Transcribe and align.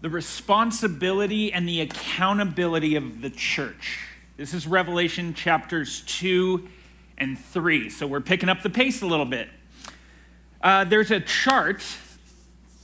the 0.00 0.10
responsibility 0.10 1.52
and 1.52 1.68
the 1.68 1.80
accountability 1.80 2.94
of 2.94 3.20
the 3.20 3.30
church. 3.30 4.06
This 4.36 4.54
is 4.54 4.66
Revelation 4.66 5.34
chapters 5.34 6.02
2 6.06 6.68
and 7.18 7.38
3. 7.38 7.90
So 7.90 8.06
we're 8.06 8.20
picking 8.20 8.48
up 8.48 8.62
the 8.62 8.70
pace 8.70 9.02
a 9.02 9.06
little 9.06 9.26
bit. 9.26 9.48
Uh, 10.62 10.84
there's 10.84 11.10
a 11.10 11.20
chart, 11.20 11.82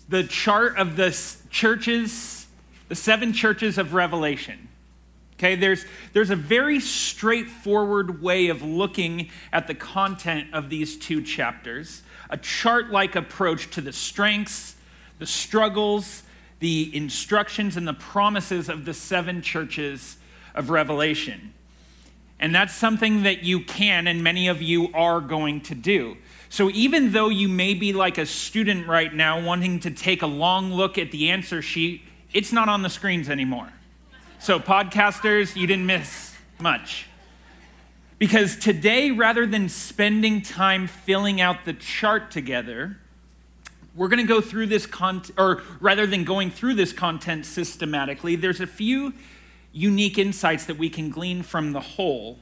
the 0.08 0.24
chart 0.24 0.76
of 0.76 0.96
the 0.96 1.16
churches, 1.50 2.46
the 2.88 2.96
seven 2.96 3.32
churches 3.32 3.78
of 3.78 3.94
Revelation. 3.94 4.68
Okay, 5.34 5.56
there's, 5.56 5.84
there's 6.12 6.30
a 6.30 6.36
very 6.36 6.80
straightforward 6.80 8.22
way 8.22 8.48
of 8.48 8.62
looking 8.62 9.30
at 9.52 9.66
the 9.66 9.74
content 9.74 10.52
of 10.52 10.70
these 10.70 10.96
two 10.96 11.22
chapters, 11.22 12.02
a 12.30 12.36
chart 12.36 12.90
like 12.90 13.16
approach 13.16 13.70
to 13.70 13.80
the 13.80 13.92
strengths, 13.92 14.76
the 15.18 15.26
struggles, 15.26 16.22
the 16.64 16.90
instructions, 16.96 17.76
and 17.76 17.86
the 17.86 17.92
promises 17.92 18.70
of 18.70 18.86
the 18.86 18.94
seven 18.94 19.42
churches 19.42 20.16
of 20.54 20.70
Revelation. 20.70 21.52
And 22.40 22.54
that's 22.54 22.74
something 22.74 23.24
that 23.24 23.42
you 23.42 23.60
can, 23.60 24.06
and 24.06 24.24
many 24.24 24.48
of 24.48 24.62
you 24.62 24.90
are 24.94 25.20
going 25.20 25.60
to 25.60 25.74
do. 25.74 26.16
So 26.48 26.70
even 26.70 27.12
though 27.12 27.28
you 27.28 27.50
may 27.50 27.74
be 27.74 27.92
like 27.92 28.16
a 28.16 28.24
student 28.24 28.88
right 28.88 29.12
now 29.12 29.44
wanting 29.44 29.78
to 29.80 29.90
take 29.90 30.22
a 30.22 30.26
long 30.26 30.72
look 30.72 30.96
at 30.96 31.10
the 31.10 31.30
answer 31.30 31.60
sheet, 31.60 32.00
it's 32.32 32.50
not 32.50 32.70
on 32.70 32.80
the 32.80 32.88
screens 32.88 33.28
anymore. 33.28 33.70
So, 34.38 34.58
podcasters, 34.58 35.54
you 35.56 35.66
didn't 35.66 35.84
miss 35.84 36.34
much. 36.58 37.08
Because 38.18 38.56
today, 38.56 39.10
rather 39.10 39.44
than 39.44 39.68
spending 39.68 40.40
time 40.40 40.86
filling 40.86 41.42
out 41.42 41.66
the 41.66 41.74
chart 41.74 42.30
together, 42.30 42.96
we're 43.94 44.08
going 44.08 44.20
to 44.20 44.28
go 44.28 44.40
through 44.40 44.66
this 44.66 44.86
content, 44.86 45.38
or 45.38 45.62
rather 45.80 46.06
than 46.06 46.24
going 46.24 46.50
through 46.50 46.74
this 46.74 46.92
content 46.92 47.46
systematically, 47.46 48.36
there's 48.36 48.60
a 48.60 48.66
few 48.66 49.12
unique 49.72 50.18
insights 50.18 50.66
that 50.66 50.78
we 50.78 50.88
can 50.88 51.10
glean 51.10 51.42
from 51.42 51.72
the 51.72 51.80
whole. 51.80 52.38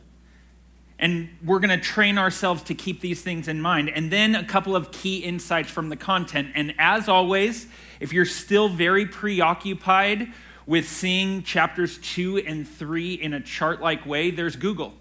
And 0.98 1.30
we're 1.44 1.58
going 1.58 1.76
to 1.76 1.84
train 1.84 2.16
ourselves 2.16 2.62
to 2.64 2.74
keep 2.74 3.00
these 3.00 3.22
things 3.22 3.48
in 3.48 3.60
mind. 3.60 3.90
And 3.90 4.10
then 4.10 4.34
a 4.36 4.44
couple 4.44 4.76
of 4.76 4.92
key 4.92 5.18
insights 5.18 5.68
from 5.68 5.88
the 5.88 5.96
content. 5.96 6.52
And 6.54 6.74
as 6.78 7.08
always, 7.08 7.66
if 7.98 8.12
you're 8.12 8.24
still 8.24 8.68
very 8.68 9.06
preoccupied 9.06 10.32
with 10.64 10.88
seeing 10.88 11.42
chapters 11.42 11.98
two 11.98 12.38
and 12.38 12.68
three 12.68 13.14
in 13.14 13.34
a 13.34 13.40
chart 13.40 13.80
like 13.80 14.06
way, 14.06 14.30
there's 14.30 14.54
Google. 14.54 14.94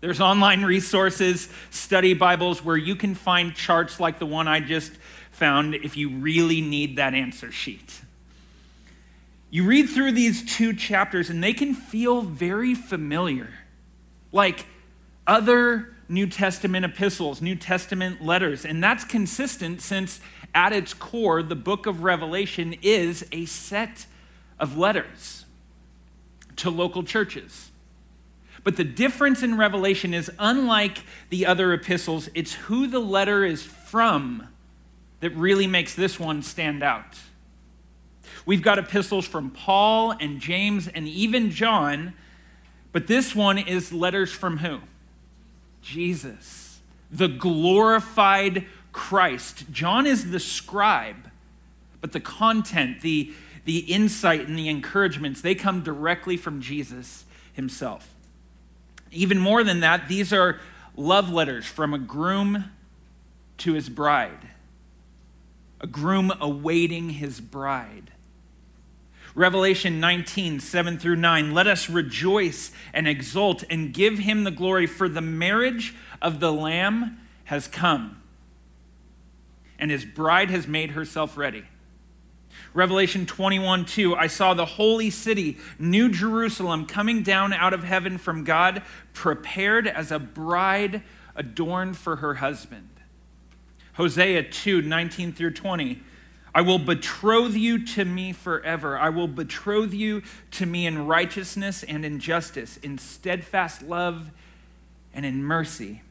There's 0.00 0.20
online 0.20 0.64
resources, 0.64 1.48
study 1.70 2.14
Bibles, 2.14 2.64
where 2.64 2.76
you 2.76 2.96
can 2.96 3.14
find 3.14 3.54
charts 3.54 4.00
like 4.00 4.18
the 4.18 4.26
one 4.26 4.48
I 4.48 4.60
just 4.60 4.92
found 5.38 5.74
if 5.74 5.96
you 5.96 6.10
really 6.10 6.60
need 6.60 6.96
that 6.96 7.14
answer 7.14 7.50
sheet. 7.50 8.00
You 9.50 9.64
read 9.64 9.88
through 9.88 10.12
these 10.12 10.44
two 10.44 10.74
chapters, 10.74 11.30
and 11.30 11.42
they 11.42 11.54
can 11.54 11.74
feel 11.74 12.20
very 12.20 12.74
familiar, 12.74 13.48
like 14.30 14.66
other 15.26 15.94
New 16.08 16.26
Testament 16.26 16.84
epistles, 16.84 17.40
New 17.40 17.54
Testament 17.54 18.22
letters. 18.22 18.64
And 18.64 18.82
that's 18.82 19.04
consistent 19.04 19.80
since, 19.80 20.20
at 20.54 20.72
its 20.72 20.92
core, 20.92 21.42
the 21.42 21.56
book 21.56 21.86
of 21.86 22.02
Revelation 22.02 22.74
is 22.82 23.26
a 23.32 23.46
set 23.46 24.06
of 24.58 24.76
letters 24.76 25.44
to 26.56 26.70
local 26.70 27.04
churches. 27.04 27.70
But 28.64 28.76
the 28.76 28.84
difference 28.84 29.42
in 29.42 29.56
Revelation 29.56 30.12
is 30.12 30.30
unlike 30.38 30.98
the 31.30 31.46
other 31.46 31.72
epistles, 31.72 32.28
it's 32.34 32.54
who 32.54 32.86
the 32.86 32.98
letter 32.98 33.44
is 33.44 33.62
from 33.62 34.48
that 35.20 35.30
really 35.30 35.66
makes 35.66 35.94
this 35.94 36.18
one 36.18 36.42
stand 36.42 36.82
out. 36.82 37.18
We've 38.46 38.62
got 38.62 38.78
epistles 38.78 39.26
from 39.26 39.50
Paul 39.50 40.12
and 40.12 40.40
James 40.40 40.88
and 40.88 41.06
even 41.08 41.50
John, 41.50 42.14
but 42.92 43.06
this 43.06 43.34
one 43.34 43.58
is 43.58 43.92
letters 43.92 44.32
from 44.32 44.58
who? 44.58 44.80
Jesus, 45.82 46.80
the 47.10 47.28
glorified 47.28 48.66
Christ. 48.92 49.70
John 49.70 50.06
is 50.06 50.30
the 50.30 50.40
scribe, 50.40 51.30
but 52.00 52.12
the 52.12 52.20
content, 52.20 53.00
the 53.00 53.32
the 53.68 53.80
insight 53.80 54.48
and 54.48 54.58
the 54.58 54.70
encouragements, 54.70 55.42
they 55.42 55.54
come 55.54 55.82
directly 55.82 56.38
from 56.38 56.58
Jesus 56.58 57.26
himself. 57.52 58.14
Even 59.10 59.38
more 59.38 59.62
than 59.62 59.80
that, 59.80 60.08
these 60.08 60.32
are 60.32 60.58
love 60.96 61.28
letters 61.28 61.66
from 61.66 61.92
a 61.92 61.98
groom 61.98 62.64
to 63.58 63.74
his 63.74 63.90
bride, 63.90 64.48
a 65.80 65.86
groom 65.86 66.32
awaiting 66.40 67.10
his 67.10 67.40
bride. 67.40 68.12
Revelation 69.34 70.00
19, 70.00 70.58
7 70.58 70.98
through 70.98 71.16
9. 71.16 71.54
Let 71.54 71.66
us 71.66 71.88
rejoice 71.88 72.72
and 72.92 73.06
exult 73.06 73.62
and 73.70 73.94
give 73.94 74.18
him 74.18 74.44
the 74.44 74.50
glory, 74.50 74.86
for 74.86 75.08
the 75.08 75.20
marriage 75.20 75.94
of 76.20 76.40
the 76.40 76.52
Lamb 76.52 77.20
has 77.44 77.68
come, 77.68 78.20
and 79.78 79.90
his 79.90 80.04
bride 80.04 80.50
has 80.50 80.66
made 80.66 80.90
herself 80.90 81.36
ready. 81.36 81.64
Revelation 82.74 83.26
21 83.26 83.84
2, 83.84 84.16
I 84.16 84.26
saw 84.26 84.54
the 84.54 84.64
holy 84.64 85.10
city, 85.10 85.58
New 85.78 86.08
Jerusalem, 86.10 86.86
coming 86.86 87.22
down 87.22 87.52
out 87.52 87.72
of 87.72 87.84
heaven 87.84 88.18
from 88.18 88.44
God, 88.44 88.82
prepared 89.12 89.86
as 89.86 90.10
a 90.10 90.18
bride 90.18 91.02
adorned 91.36 91.96
for 91.96 92.16
her 92.16 92.34
husband. 92.34 92.97
Hosea 93.98 94.44
2 94.44 94.82
19 94.82 95.32
through 95.32 95.54
20, 95.54 96.00
I 96.54 96.60
will 96.60 96.78
betroth 96.78 97.56
you 97.56 97.84
to 97.84 98.04
me 98.04 98.32
forever. 98.32 98.96
I 98.96 99.08
will 99.08 99.26
betroth 99.26 99.92
you 99.92 100.22
to 100.52 100.66
me 100.66 100.86
in 100.86 101.06
righteousness 101.06 101.82
and 101.82 102.04
in 102.04 102.20
justice, 102.20 102.76
in 102.76 102.98
steadfast 102.98 103.82
love 103.82 104.30
and 105.12 105.26
in 105.26 105.42
mercy. 105.42 106.02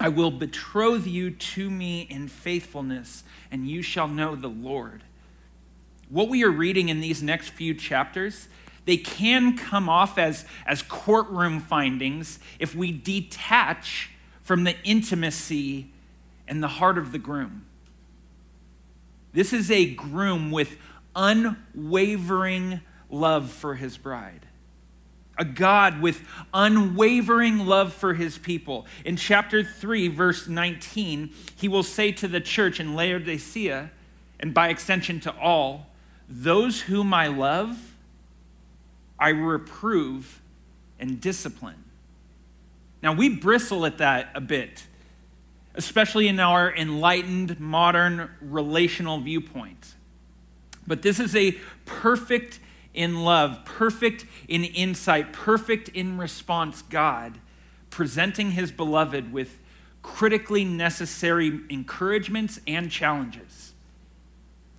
I 0.00 0.08
will 0.08 0.30
betroth 0.30 1.06
you 1.06 1.30
to 1.30 1.68
me 1.70 2.06
in 2.08 2.26
faithfulness, 2.26 3.22
and 3.50 3.68
you 3.68 3.82
shall 3.82 4.08
know 4.08 4.34
the 4.34 4.48
Lord. 4.48 5.02
What 6.08 6.30
we 6.30 6.42
are 6.42 6.50
reading 6.50 6.88
in 6.88 7.00
these 7.00 7.22
next 7.22 7.50
few 7.50 7.74
chapters, 7.74 8.48
they 8.86 8.96
can 8.96 9.58
come 9.58 9.90
off 9.90 10.16
as, 10.16 10.46
as 10.66 10.80
courtroom 10.80 11.60
findings 11.60 12.38
if 12.58 12.74
we 12.74 12.92
detach 12.92 14.10
from 14.42 14.64
the 14.64 14.74
intimacy 14.84 15.90
and 16.46 16.62
the 16.62 16.68
heart 16.68 16.98
of 16.98 17.12
the 17.12 17.18
groom. 17.18 17.66
This 19.32 19.52
is 19.52 19.70
a 19.70 19.86
groom 19.86 20.50
with 20.50 20.76
unwavering 21.16 22.80
love 23.10 23.50
for 23.50 23.74
his 23.74 23.96
bride. 23.96 24.46
A 25.36 25.44
God 25.44 26.00
with 26.00 26.22
unwavering 26.52 27.66
love 27.66 27.92
for 27.92 28.14
his 28.14 28.38
people. 28.38 28.86
In 29.04 29.16
chapter 29.16 29.64
3, 29.64 30.08
verse 30.08 30.46
19, 30.46 31.30
he 31.56 31.66
will 31.66 31.82
say 31.82 32.12
to 32.12 32.28
the 32.28 32.40
church 32.40 32.78
in 32.78 32.94
Laodicea, 32.94 33.90
and 34.38 34.54
by 34.54 34.68
extension 34.68 35.18
to 35.20 35.34
all, 35.36 35.86
those 36.28 36.82
whom 36.82 37.12
I 37.12 37.26
love, 37.26 37.94
I 39.18 39.30
reprove 39.30 40.40
and 41.00 41.20
discipline. 41.20 41.82
Now, 43.02 43.12
we 43.12 43.28
bristle 43.28 43.84
at 43.86 43.98
that 43.98 44.30
a 44.34 44.40
bit, 44.40 44.86
especially 45.74 46.28
in 46.28 46.38
our 46.38 46.74
enlightened, 46.74 47.58
modern 47.58 48.30
relational 48.40 49.18
viewpoint. 49.20 49.94
But 50.86 51.02
this 51.02 51.18
is 51.18 51.34
a 51.34 51.52
perfect 51.84 52.60
in 52.92 53.24
love, 53.24 53.64
perfect 53.64 54.24
in 54.48 54.64
insight, 54.64 55.32
perfect 55.32 55.88
in 55.88 56.16
response 56.16 56.82
God, 56.82 57.38
presenting 57.90 58.52
his 58.52 58.70
beloved 58.70 59.32
with 59.32 59.58
critically 60.02 60.64
necessary 60.64 61.60
encouragements 61.70 62.60
and 62.66 62.90
challenges. 62.90 63.72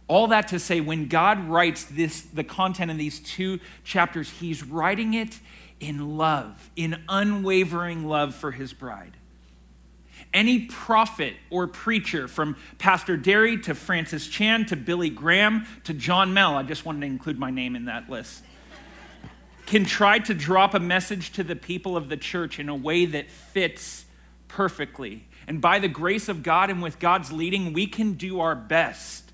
All 0.07 0.27
that 0.27 0.47
to 0.49 0.59
say, 0.59 0.81
when 0.81 1.07
God 1.07 1.49
writes 1.49 1.83
this, 1.85 2.21
the 2.21 2.43
content 2.43 2.91
in 2.91 2.97
these 2.97 3.19
two 3.19 3.59
chapters, 3.83 4.29
he's 4.29 4.63
writing 4.63 5.15
it 5.15 5.39
in 5.79 6.17
love, 6.17 6.69
in 6.75 7.01
unwavering 7.09 8.05
love 8.05 8.35
for 8.35 8.51
his 8.51 8.71
bride. 8.71 9.17
Any 10.35 10.65
prophet 10.65 11.35
or 11.49 11.65
preacher, 11.65 12.27
from 12.27 12.57
Pastor 12.77 13.15
Derry 13.15 13.57
to 13.61 13.73
Francis 13.73 14.27
Chan 14.27 14.65
to 14.65 14.75
Billy 14.75 15.09
Graham 15.09 15.65
to 15.85 15.93
John 15.93 16.33
Mel, 16.33 16.55
I 16.55 16.63
just 16.63 16.85
wanted 16.85 16.99
to 16.99 17.05
include 17.05 17.39
my 17.39 17.49
name 17.49 17.73
in 17.73 17.85
that 17.85 18.09
list, 18.09 18.43
can 19.65 19.85
try 19.85 20.19
to 20.19 20.33
drop 20.33 20.73
a 20.73 20.79
message 20.79 21.31
to 21.31 21.43
the 21.45 21.55
people 21.55 21.95
of 21.95 22.09
the 22.09 22.17
church 22.17 22.59
in 22.59 22.67
a 22.67 22.75
way 22.75 23.05
that 23.05 23.31
fits 23.31 24.03
perfectly. 24.49 25.25
And 25.47 25.61
by 25.61 25.79
the 25.79 25.87
grace 25.87 26.27
of 26.27 26.43
God 26.43 26.69
and 26.69 26.83
with 26.83 26.99
God's 26.99 27.31
leading, 27.31 27.71
we 27.71 27.87
can 27.87 28.15
do 28.15 28.41
our 28.41 28.55
best 28.55 29.31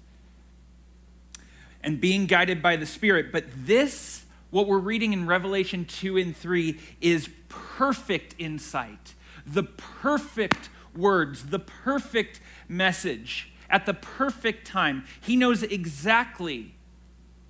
and 1.84 2.00
being 2.00 2.28
guided 2.28 2.62
by 2.62 2.76
the 2.76 2.86
Spirit. 2.86 3.32
But 3.32 3.46
this, 3.66 4.24
what 4.52 4.68
we're 4.68 4.78
reading 4.78 5.14
in 5.14 5.26
Revelation 5.26 5.86
2 5.86 6.18
and 6.18 6.38
3, 6.38 6.80
is 7.02 7.28
perfect 7.50 8.36
insight, 8.38 9.16
the 9.48 9.64
perfect 9.64 10.70
words, 10.96 11.46
the 11.46 11.60
perfect 11.60 12.40
message 12.68 13.52
at 13.70 13.86
the 13.86 13.94
perfect 13.94 14.68
time. 14.68 15.06
He 15.22 15.36
knows 15.36 15.64
exactly 15.64 16.76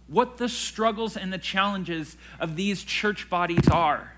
what 0.08 0.38
the 0.38 0.50
struggles 0.50 1.16
and 1.16 1.32
the 1.32 1.38
challenges 1.38 2.18
of 2.40 2.56
these 2.56 2.84
church 2.84 3.30
bodies 3.30 3.68
are. 3.70 4.14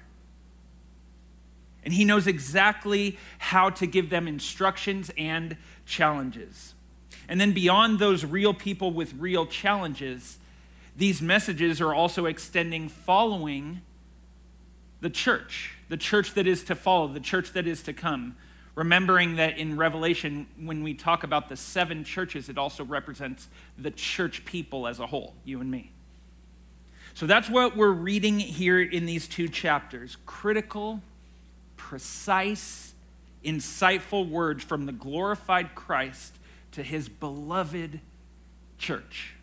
And 1.85 1.93
he 1.93 2.05
knows 2.05 2.27
exactly 2.27 3.17
how 3.37 3.69
to 3.71 3.85
give 3.85 4.09
them 4.09 4.27
instructions 4.27 5.11
and 5.17 5.57
challenges. 5.85 6.73
And 7.27 7.39
then 7.39 7.53
beyond 7.53 7.99
those 7.99 8.25
real 8.25 8.53
people 8.53 8.91
with 8.91 9.13
real 9.13 9.45
challenges, 9.45 10.37
these 10.95 11.21
messages 11.21 11.81
are 11.81 11.93
also 11.93 12.25
extending 12.25 12.89
following 12.89 13.81
the 15.01 15.09
church, 15.09 15.75
the 15.89 15.97
church 15.97 16.33
that 16.33 16.47
is 16.47 16.63
to 16.65 16.75
follow, 16.75 17.07
the 17.07 17.19
church 17.19 17.51
that 17.53 17.67
is 17.67 17.83
to 17.83 17.93
come. 17.93 18.35
Remembering 18.75 19.35
that 19.35 19.57
in 19.57 19.77
Revelation, 19.77 20.47
when 20.59 20.81
we 20.83 20.95
talk 20.95 21.23
about 21.23 21.47
the 21.47 21.55
seven 21.55 22.03
churches, 22.03 22.49
it 22.49 22.57
also 22.57 22.83
represents 22.83 23.47
the 23.77 23.91
church 23.91 24.45
people 24.45 24.87
as 24.87 24.99
a 24.99 25.05
whole, 25.05 25.35
you 25.45 25.61
and 25.61 25.69
me. 25.69 25.91
So 27.13 27.27
that's 27.27 27.49
what 27.49 27.77
we're 27.77 27.91
reading 27.91 28.39
here 28.39 28.81
in 28.81 29.05
these 29.05 29.27
two 29.27 29.47
chapters 29.47 30.17
critical, 30.25 31.01
precise, 31.77 32.93
insightful 33.45 34.27
words 34.27 34.63
from 34.63 34.87
the 34.87 34.91
glorified 34.91 35.75
Christ 35.75 36.33
to 36.71 36.81
his 36.81 37.07
beloved 37.07 37.99
church. 38.79 39.35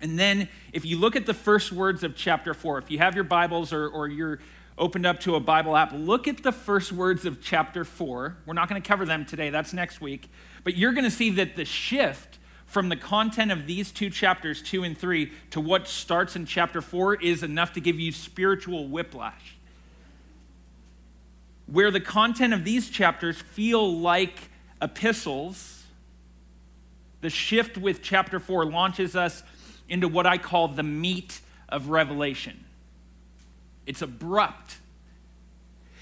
And 0.00 0.18
then, 0.18 0.48
if 0.72 0.84
you 0.84 0.98
look 0.98 1.16
at 1.16 1.24
the 1.24 1.34
first 1.34 1.72
words 1.72 2.02
of 2.02 2.16
chapter 2.16 2.52
4, 2.52 2.78
if 2.78 2.90
you 2.90 2.98
have 2.98 3.14
your 3.14 3.24
Bibles 3.24 3.72
or, 3.72 3.88
or 3.88 4.08
you're 4.08 4.40
opened 4.78 5.06
up 5.06 5.20
to 5.20 5.34
a 5.34 5.40
Bible 5.40 5.76
app, 5.76 5.92
look 5.94 6.28
at 6.28 6.42
the 6.42 6.52
first 6.52 6.92
words 6.92 7.24
of 7.24 7.40
chapter 7.42 7.84
4. 7.84 8.36
We're 8.44 8.54
not 8.54 8.68
going 8.68 8.80
to 8.80 8.86
cover 8.86 9.06
them 9.06 9.24
today, 9.24 9.50
that's 9.50 9.72
next 9.72 10.00
week. 10.00 10.28
But 10.64 10.76
you're 10.76 10.92
going 10.92 11.04
to 11.04 11.10
see 11.10 11.30
that 11.30 11.56
the 11.56 11.64
shift 11.64 12.38
from 12.66 12.88
the 12.88 12.96
content 12.96 13.52
of 13.52 13.66
these 13.66 13.90
two 13.90 14.10
chapters, 14.10 14.60
2 14.60 14.82
and 14.82 14.98
3, 14.98 15.32
to 15.50 15.60
what 15.60 15.88
starts 15.88 16.36
in 16.36 16.44
chapter 16.44 16.82
4 16.82 17.22
is 17.22 17.42
enough 17.42 17.72
to 17.74 17.80
give 17.80 17.98
you 17.98 18.12
spiritual 18.12 18.88
whiplash. 18.88 19.56
Where 21.66 21.90
the 21.90 22.00
content 22.00 22.52
of 22.52 22.64
these 22.64 22.90
chapters 22.90 23.40
feel 23.40 23.98
like 23.98 24.50
epistles, 24.82 25.84
the 27.22 27.30
shift 27.30 27.78
with 27.78 28.02
chapter 28.02 28.38
4 28.38 28.66
launches 28.66 29.16
us 29.16 29.42
into 29.88 30.08
what 30.08 30.26
I 30.26 30.36
call 30.36 30.68
the 30.68 30.82
meat 30.82 31.40
of 31.68 31.88
Revelation. 31.88 32.65
It's 33.86 34.02
abrupt. 34.02 34.78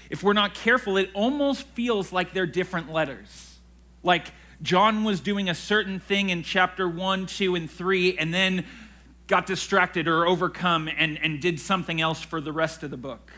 If 0.09 0.23
we're 0.23 0.33
not 0.33 0.53
careful, 0.53 0.97
it 0.97 1.09
almost 1.13 1.63
feels 1.69 2.11
like 2.11 2.33
they're 2.33 2.45
different 2.45 2.91
letters. 2.91 3.57
Like 4.03 4.25
John 4.61 5.03
was 5.03 5.19
doing 5.19 5.49
a 5.49 5.55
certain 5.55 5.99
thing 5.99 6.29
in 6.29 6.43
chapter 6.43 6.87
1, 6.87 7.25
2, 7.27 7.55
and 7.55 7.69
3, 7.69 8.17
and 8.17 8.33
then 8.33 8.65
got 9.27 9.45
distracted 9.45 10.07
or 10.07 10.25
overcome 10.27 10.87
and, 10.87 11.17
and 11.17 11.41
did 11.41 11.59
something 11.59 11.99
else 11.99 12.21
for 12.21 12.39
the 12.39 12.51
rest 12.51 12.83
of 12.83 12.91
the 12.91 12.97
book. 12.97 13.31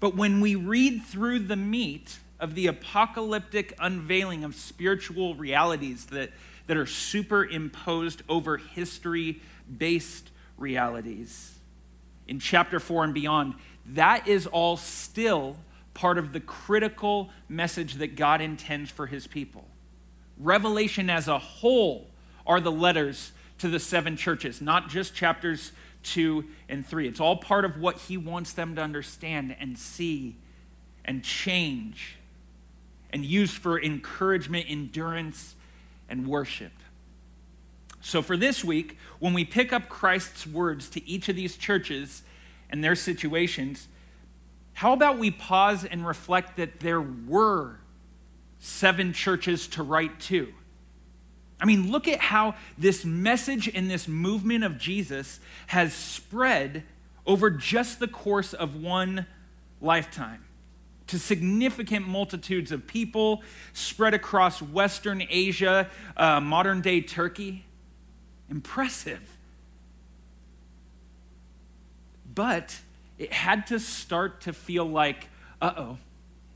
But 0.00 0.16
when 0.16 0.40
we 0.40 0.54
read 0.54 1.04
through 1.04 1.40
the 1.40 1.56
meat 1.56 2.18
of 2.40 2.54
the 2.54 2.66
apocalyptic 2.66 3.74
unveiling 3.78 4.44
of 4.44 4.54
spiritual 4.54 5.34
realities 5.34 6.06
that, 6.06 6.30
that 6.66 6.76
are 6.76 6.86
superimposed 6.86 8.22
over 8.28 8.56
history 8.56 9.40
based 9.78 10.30
realities 10.56 11.54
in 12.26 12.38
chapter 12.38 12.80
4 12.80 13.04
and 13.04 13.14
beyond, 13.14 13.54
that 13.86 14.28
is 14.28 14.46
all 14.46 14.76
still 14.76 15.56
part 15.94 16.18
of 16.18 16.32
the 16.32 16.40
critical 16.40 17.30
message 17.48 17.94
that 17.94 18.16
God 18.16 18.40
intends 18.40 18.90
for 18.90 19.06
his 19.06 19.26
people. 19.26 19.66
Revelation 20.38 21.10
as 21.10 21.28
a 21.28 21.38
whole 21.38 22.06
are 22.46 22.60
the 22.60 22.72
letters 22.72 23.32
to 23.58 23.68
the 23.68 23.80
seven 23.80 24.16
churches, 24.16 24.60
not 24.60 24.88
just 24.88 25.14
chapters 25.14 25.72
2 26.04 26.44
and 26.68 26.86
3. 26.86 27.08
It's 27.08 27.20
all 27.20 27.36
part 27.36 27.64
of 27.64 27.78
what 27.78 27.98
he 27.98 28.16
wants 28.16 28.52
them 28.52 28.74
to 28.76 28.82
understand 28.82 29.54
and 29.60 29.78
see 29.78 30.36
and 31.04 31.22
change 31.22 32.16
and 33.12 33.24
use 33.24 33.50
for 33.50 33.80
encouragement, 33.80 34.66
endurance, 34.68 35.56
and 36.08 36.26
worship. 36.26 36.72
So, 38.00 38.22
for 38.22 38.36
this 38.36 38.64
week, 38.64 38.96
when 39.18 39.34
we 39.34 39.44
pick 39.44 39.72
up 39.72 39.88
Christ's 39.88 40.46
words 40.46 40.88
to 40.90 41.06
each 41.06 41.28
of 41.28 41.36
these 41.36 41.56
churches 41.56 42.22
and 42.70 42.82
their 42.82 42.94
situations, 42.94 43.88
how 44.72 44.92
about 44.92 45.18
we 45.18 45.30
pause 45.30 45.84
and 45.84 46.06
reflect 46.06 46.56
that 46.56 46.80
there 46.80 47.00
were 47.00 47.76
seven 48.60 49.12
churches 49.12 49.66
to 49.68 49.82
write 49.82 50.18
to? 50.20 50.52
I 51.60 51.66
mean, 51.66 51.90
look 51.90 52.08
at 52.08 52.20
how 52.20 52.54
this 52.78 53.04
message 53.04 53.68
and 53.68 53.90
this 53.90 54.08
movement 54.08 54.64
of 54.64 54.78
Jesus 54.78 55.40
has 55.66 55.92
spread 55.92 56.84
over 57.26 57.50
just 57.50 58.00
the 58.00 58.08
course 58.08 58.54
of 58.54 58.82
one 58.82 59.26
lifetime 59.80 60.44
to 61.10 61.18
significant 61.18 62.06
multitudes 62.06 62.70
of 62.70 62.86
people 62.86 63.42
spread 63.72 64.14
across 64.14 64.62
Western 64.62 65.22
Asia, 65.28 65.90
uh, 66.16 66.40
modern 66.40 66.80
day 66.80 67.00
Turkey. 67.00 67.64
Impressive. 68.48 69.20
But 72.34 72.78
it 73.18 73.32
had 73.32 73.66
to 73.68 73.78
start 73.80 74.42
to 74.42 74.52
feel 74.52 74.84
like, 74.84 75.28
uh 75.60 75.72
oh, 75.76 75.98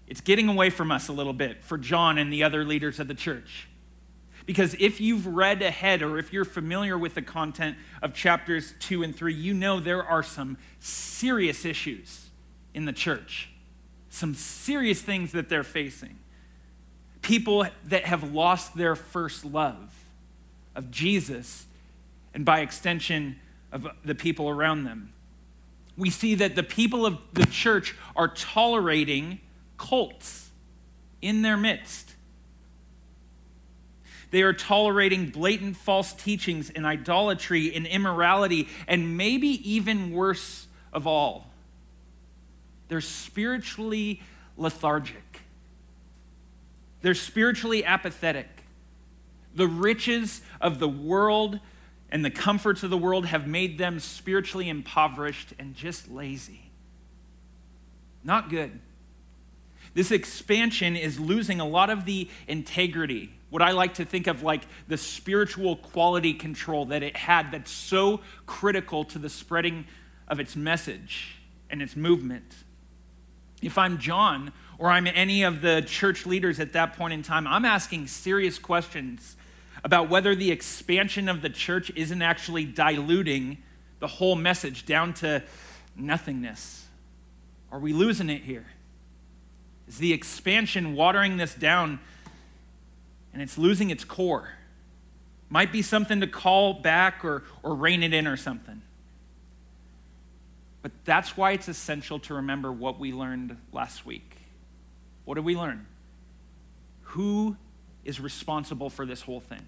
it's 0.07 0.21
getting 0.21 0.49
away 0.49 0.71
from 0.71 0.93
us 0.93 1.09
a 1.09 1.13
little 1.13 1.33
bit 1.33 1.65
for 1.65 1.79
John 1.79 2.19
and 2.19 2.33
the 2.33 2.45
other 2.45 2.65
leaders 2.65 3.01
of 3.01 3.09
the 3.09 3.15
church. 3.15 3.69
Because 4.47 4.77
if 4.79 5.01
you've 5.01 5.27
read 5.27 5.63
ahead 5.63 6.03
or 6.03 6.19
if 6.19 6.33
you're 6.33 6.45
familiar 6.45 6.99
with 6.99 7.15
the 7.15 7.23
content 7.23 7.79
of 8.03 8.13
chapters 8.13 8.75
two 8.79 9.03
and 9.03 9.17
three, 9.17 9.33
you 9.33 9.55
know 9.55 9.81
there 9.81 10.05
are 10.05 10.23
some 10.23 10.59
serious 10.81 11.65
issues 11.65 12.29
in 12.75 12.85
the 12.85 12.93
church, 12.93 13.49
some 14.11 14.35
serious 14.35 15.01
things 15.01 15.33
that 15.33 15.49
they're 15.49 15.63
facing. 15.63 16.19
People 17.23 17.67
that 17.85 18.05
have 18.05 18.35
lost 18.35 18.77
their 18.77 18.95
first 18.95 19.47
love 19.47 19.95
of 20.75 20.91
Jesus 20.91 21.65
and 22.35 22.45
by 22.45 22.61
extension 22.61 23.41
of 23.73 23.87
the 24.05 24.15
people 24.15 24.51
around 24.51 24.85
them. 24.85 25.15
We 25.97 26.11
see 26.11 26.35
that 26.37 26.57
the 26.57 26.63
people 26.63 27.07
of 27.07 27.19
the 27.33 27.47
church 27.47 27.95
are 28.17 28.29
tolerating 28.29 29.41
cults 29.77 30.51
in 31.23 31.43
their 31.43 31.57
midst. 31.57 32.15
They 34.31 34.43
are 34.43 34.53
tolerating 34.53 35.31
blatant 35.31 35.77
false 35.77 36.13
teachings 36.13 36.69
and 36.69 36.85
idolatry 36.85 37.75
and 37.75 37.87
immorality, 37.87 38.69
and 38.89 39.17
maybe 39.17 39.49
even 39.71 40.11
worse 40.11 40.67
of 40.93 41.07
all, 41.07 41.51
they're 42.89 43.01
spiritually 43.01 44.23
lethargic. 44.57 45.41
They're 47.03 47.15
spiritually 47.15 47.85
apathetic. 47.85 48.49
The 49.55 49.69
riches 49.69 50.43
of 50.61 50.79
the 50.79 50.89
world 50.89 51.61
and 52.15 52.25
the 52.25 52.31
comforts 52.31 52.85
of 52.85 52.91
the 52.91 52.97
world 52.97 53.27
have 53.27 53.45
made 53.45 53.77
them 53.77 53.99
spiritually 53.99 54.69
impoverished 54.69 55.53
and 55.59 55.75
just 55.75 56.09
lazy. 56.09 56.71
Not 58.23 58.51
good. 58.51 58.79
This 59.95 60.13
expansion 60.13 60.95
is 60.95 61.19
losing 61.19 61.59
a 61.59 61.67
lot 61.67 61.91
of 61.91 62.05
the 62.05 62.31
integrity, 62.47 63.33
what 63.51 63.63
I 63.63 63.73
like 63.73 63.95
to 63.95 64.05
think 64.05 64.29
of 64.29 64.45
like 64.45 64.63
the 64.87 64.97
spiritual 64.97 65.75
quality 65.75 66.35
control 66.35 66.85
that 66.87 67.03
it 67.03 67.17
had 67.17 67.51
that's 67.51 67.73
so 67.73 68.21
critical 68.47 69.03
to 69.07 69.19
the 69.19 69.29
spreading 69.29 69.85
of 70.29 70.39
its 70.39 70.55
message 70.55 71.39
and 71.69 71.83
its 71.83 71.97
movement. 71.97 72.55
If 73.61 73.77
I'm 73.77 73.99
John 73.99 74.53
or 74.79 74.89
I'm 74.89 75.09
any 75.09 75.43
of 75.43 75.63
the 75.63 75.83
church 75.83 76.27
leaders 76.27 76.61
at 76.61 76.75
that 76.75 76.97
point 76.97 77.13
in 77.13 77.25
time, 77.25 77.49
I'm 77.49 77.65
asking 77.65 78.07
serious 78.07 78.61
questions 78.61 79.35
about 79.85 80.09
whether 80.09 80.35
the 80.35 80.51
expansion 80.51 81.29
of 81.29 81.43
the 81.43 81.51
church 81.51 81.93
isn't 81.95 82.23
actually 82.23 82.65
diluting 82.65 83.59
the 84.01 84.07
whole 84.07 84.35
message 84.35 84.87
down 84.87 85.13
to 85.13 85.43
nothingness. 85.95 86.87
Are 87.71 87.79
we 87.79 87.93
losing 87.93 88.31
it 88.31 88.43
here? 88.43 88.67
Is 89.87 89.99
the 89.99 90.15
expansion 90.15 90.95
watering 90.95 91.37
this 91.37 91.55
down 91.55 92.01
and 93.35 93.43
it's 93.43 93.59
losing 93.59 93.91
its 93.91 94.05
core? 94.05 94.49
Might 95.51 95.71
be 95.71 95.83
something 95.83 96.21
to 96.23 96.27
call 96.27 96.75
back 96.75 97.23
or, 97.23 97.45
or 97.63 97.75
rein 97.75 98.03
it 98.03 98.15
in 98.15 98.27
or 98.27 98.39
something. 98.39 98.81
But 100.81 100.93
that's 101.05 101.37
why 101.37 101.53
it's 101.53 101.69
essential 101.69 102.19
to 102.21 102.35
remember 102.35 102.73
what 102.73 102.99
we 102.99 103.13
learned 103.13 103.59
last 103.73 104.07
week. 104.07 104.37
What 105.27 105.35
did 105.35 105.45
we 105.45 105.57
learn? 105.57 105.87
Who 107.03 107.57
is 108.05 108.21
responsible 108.21 108.89
for 108.89 109.05
this 109.05 109.21
whole 109.23 109.41
thing? 109.41 109.63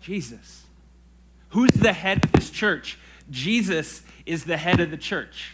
Jesus. 0.00 0.64
Who's 1.50 1.70
the 1.70 1.92
head 1.92 2.24
of 2.24 2.32
this 2.32 2.50
church? 2.50 2.98
Jesus 3.30 4.02
is 4.24 4.44
the 4.44 4.56
head 4.56 4.80
of 4.80 4.90
the 4.90 4.96
church. 4.96 5.52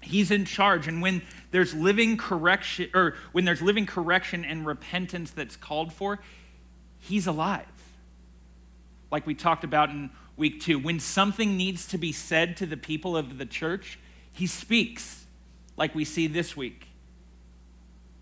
He's 0.00 0.30
in 0.30 0.44
charge. 0.44 0.88
And 0.88 1.00
when 1.00 1.22
there's 1.50 1.74
living 1.74 2.16
correction, 2.16 2.90
or 2.94 3.14
when 3.32 3.44
there's 3.44 3.62
living 3.62 3.86
correction 3.86 4.44
and 4.44 4.66
repentance 4.66 5.30
that's 5.30 5.56
called 5.56 5.92
for, 5.92 6.18
he's 6.98 7.26
alive. 7.26 7.66
Like 9.10 9.26
we 9.26 9.34
talked 9.34 9.62
about 9.62 9.90
in 9.90 10.10
week 10.36 10.60
two. 10.60 10.78
When 10.78 10.98
something 10.98 11.56
needs 11.56 11.86
to 11.88 11.98
be 11.98 12.12
said 12.12 12.56
to 12.58 12.66
the 12.66 12.76
people 12.76 13.16
of 13.16 13.38
the 13.38 13.46
church, 13.46 13.98
he 14.32 14.46
speaks, 14.46 15.24
like 15.76 15.94
we 15.94 16.04
see 16.04 16.26
this 16.26 16.56
week. 16.56 16.88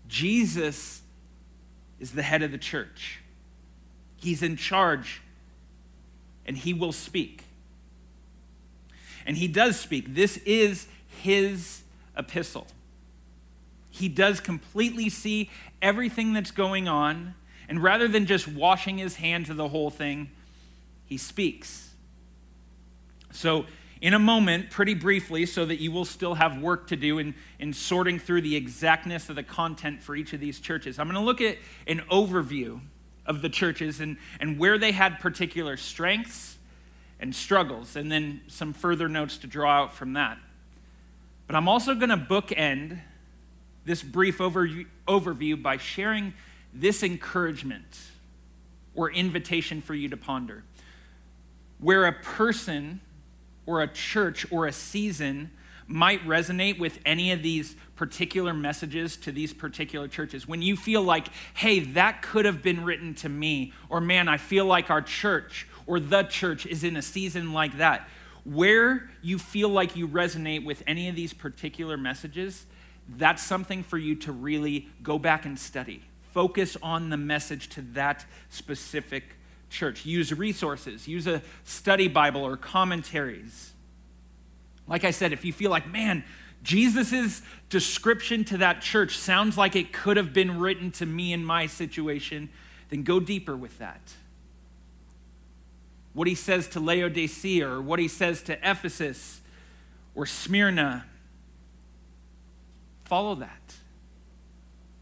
Jesus 0.07 1.01
is 1.99 2.11
the 2.11 2.21
head 2.21 2.43
of 2.43 2.51
the 2.51 2.57
church, 2.57 3.20
he's 4.21 4.43
in 4.43 4.55
charge, 4.55 5.21
and 6.45 6.57
he 6.57 6.73
will 6.73 6.91
speak. 6.91 7.43
And 9.25 9.37
he 9.37 9.47
does 9.47 9.79
speak. 9.79 10.13
This 10.13 10.37
is 10.37 10.87
his 11.21 11.81
epistle. 12.17 12.67
He 13.89 14.07
does 14.07 14.39
completely 14.39 15.09
see 15.09 15.49
everything 15.81 16.33
that's 16.33 16.51
going 16.51 16.87
on, 16.87 17.35
and 17.67 17.81
rather 17.81 18.07
than 18.07 18.25
just 18.25 18.47
washing 18.47 18.97
his 18.97 19.15
hands 19.17 19.49
of 19.49 19.57
the 19.57 19.69
whole 19.69 19.89
thing, 19.89 20.31
he 21.05 21.17
speaks. 21.17 21.91
So, 23.31 23.65
in 24.01 24.15
a 24.15 24.19
moment, 24.19 24.71
pretty 24.71 24.95
briefly, 24.95 25.45
so 25.45 25.63
that 25.65 25.79
you 25.79 25.91
will 25.91 26.05
still 26.05 26.33
have 26.33 26.59
work 26.59 26.87
to 26.87 26.95
do 26.95 27.19
in, 27.19 27.35
in 27.59 27.71
sorting 27.71 28.17
through 28.17 28.41
the 28.41 28.55
exactness 28.55 29.29
of 29.29 29.35
the 29.35 29.43
content 29.43 30.01
for 30.01 30.15
each 30.15 30.33
of 30.33 30.39
these 30.39 30.59
churches, 30.59 30.97
I'm 30.97 31.07
going 31.07 31.19
to 31.19 31.25
look 31.25 31.39
at 31.39 31.57
an 31.85 32.01
overview 32.09 32.81
of 33.31 33.41
the 33.41 33.49
churches 33.49 34.01
and, 34.01 34.17
and 34.39 34.59
where 34.59 34.77
they 34.77 34.91
had 34.91 35.19
particular 35.19 35.77
strengths 35.77 36.57
and 37.19 37.33
struggles, 37.33 37.95
and 37.95 38.11
then 38.11 38.41
some 38.47 38.73
further 38.73 39.07
notes 39.07 39.37
to 39.37 39.47
draw 39.47 39.83
out 39.83 39.93
from 39.93 40.13
that. 40.13 40.37
But 41.47 41.55
I'm 41.55 41.67
also 41.67 41.95
going 41.95 42.09
to 42.09 42.17
bookend 42.17 42.99
this 43.85 44.03
brief 44.03 44.39
overview 44.39 45.61
by 45.61 45.77
sharing 45.77 46.33
this 46.73 47.03
encouragement 47.03 47.99
or 48.95 49.11
invitation 49.11 49.81
for 49.81 49.95
you 49.95 50.09
to 50.09 50.17
ponder. 50.17 50.63
Where 51.79 52.05
a 52.05 52.13
person 52.13 52.99
or 53.65 53.81
a 53.81 53.87
church 53.87 54.45
or 54.51 54.65
a 54.65 54.71
season 54.71 55.51
might 55.91 56.25
resonate 56.25 56.79
with 56.79 56.99
any 57.05 57.31
of 57.31 57.43
these 57.43 57.75
particular 57.95 58.53
messages 58.53 59.17
to 59.17 59.31
these 59.31 59.53
particular 59.53 60.07
churches. 60.07 60.47
When 60.47 60.61
you 60.61 60.75
feel 60.75 61.03
like, 61.03 61.27
hey, 61.53 61.79
that 61.79 62.21
could 62.21 62.45
have 62.45 62.63
been 62.63 62.83
written 62.83 63.13
to 63.15 63.29
me, 63.29 63.73
or 63.89 64.01
man, 64.01 64.27
I 64.27 64.37
feel 64.37 64.65
like 64.65 64.89
our 64.89 65.01
church 65.01 65.67
or 65.85 65.99
the 65.99 66.23
church 66.23 66.65
is 66.65 66.83
in 66.83 66.95
a 66.95 67.01
season 67.01 67.53
like 67.53 67.77
that. 67.77 68.07
Where 68.43 69.09
you 69.21 69.37
feel 69.37 69.69
like 69.69 69.95
you 69.95 70.07
resonate 70.07 70.65
with 70.65 70.81
any 70.87 71.09
of 71.09 71.15
these 71.15 71.33
particular 71.33 71.97
messages, 71.97 72.65
that's 73.07 73.43
something 73.43 73.83
for 73.83 73.97
you 73.97 74.15
to 74.15 74.31
really 74.31 74.87
go 75.03 75.19
back 75.19 75.45
and 75.45 75.59
study. 75.59 76.01
Focus 76.33 76.77
on 76.81 77.09
the 77.09 77.17
message 77.17 77.69
to 77.69 77.81
that 77.93 78.25
specific 78.49 79.35
church. 79.69 80.05
Use 80.05 80.33
resources, 80.33 81.07
use 81.07 81.27
a 81.27 81.41
study 81.65 82.07
Bible 82.07 82.43
or 82.43 82.57
commentaries. 82.57 83.70
Like 84.91 85.05
I 85.05 85.11
said, 85.11 85.31
if 85.31 85.45
you 85.45 85.53
feel 85.53 85.71
like, 85.71 85.89
man, 85.89 86.21
Jesus' 86.63 87.41
description 87.69 88.43
to 88.43 88.57
that 88.57 88.81
church 88.81 89.17
sounds 89.17 89.57
like 89.57 89.77
it 89.77 89.93
could 89.93 90.17
have 90.17 90.33
been 90.33 90.59
written 90.59 90.91
to 90.91 91.05
me 91.05 91.31
in 91.31 91.45
my 91.45 91.65
situation, 91.65 92.49
then 92.89 93.03
go 93.03 93.21
deeper 93.21 93.55
with 93.55 93.77
that. 93.77 94.01
What 96.11 96.27
he 96.27 96.35
says 96.35 96.67
to 96.69 96.81
Laodicea 96.81 97.65
or 97.65 97.81
what 97.81 97.99
he 97.99 98.09
says 98.09 98.41
to 98.43 98.69
Ephesus 98.69 99.39
or 100.13 100.25
Smyrna, 100.25 101.05
follow 103.05 103.35
that. 103.35 103.75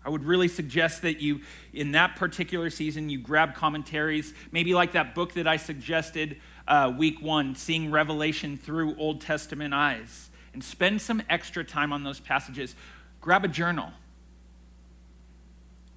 I 0.06 0.10
would 0.10 0.24
really 0.24 0.48
suggest 0.50 1.02
that 1.02 1.20
you, 1.20 1.42
in 1.74 1.94
that 1.94 2.16
particular 2.16 2.70
season, 2.70 3.10
you 3.10 3.18
grab 3.18 3.56
commentaries, 3.56 4.36
maybe 4.52 4.76
like 4.76 4.92
that 4.92 5.16
book 5.16 5.34
that 5.34 5.48
I 5.48 5.58
suggested 5.58 6.40
uh, 6.70 6.94
week 6.96 7.22
one, 7.22 7.56
Seeing 7.56 7.92
Revelation 7.92 8.56
Through 8.56 8.96
Old 8.98 9.20
Testament 9.20 9.74
Eyes, 9.74 10.30
and 10.54 10.64
spend 10.64 11.02
some 11.02 11.22
extra 11.30 11.64
time 11.64 11.92
on 11.92 12.04
those 12.04 12.20
passages. 12.20 12.76
Grab 13.20 13.44
a 13.44 13.48
journal. 13.48 13.92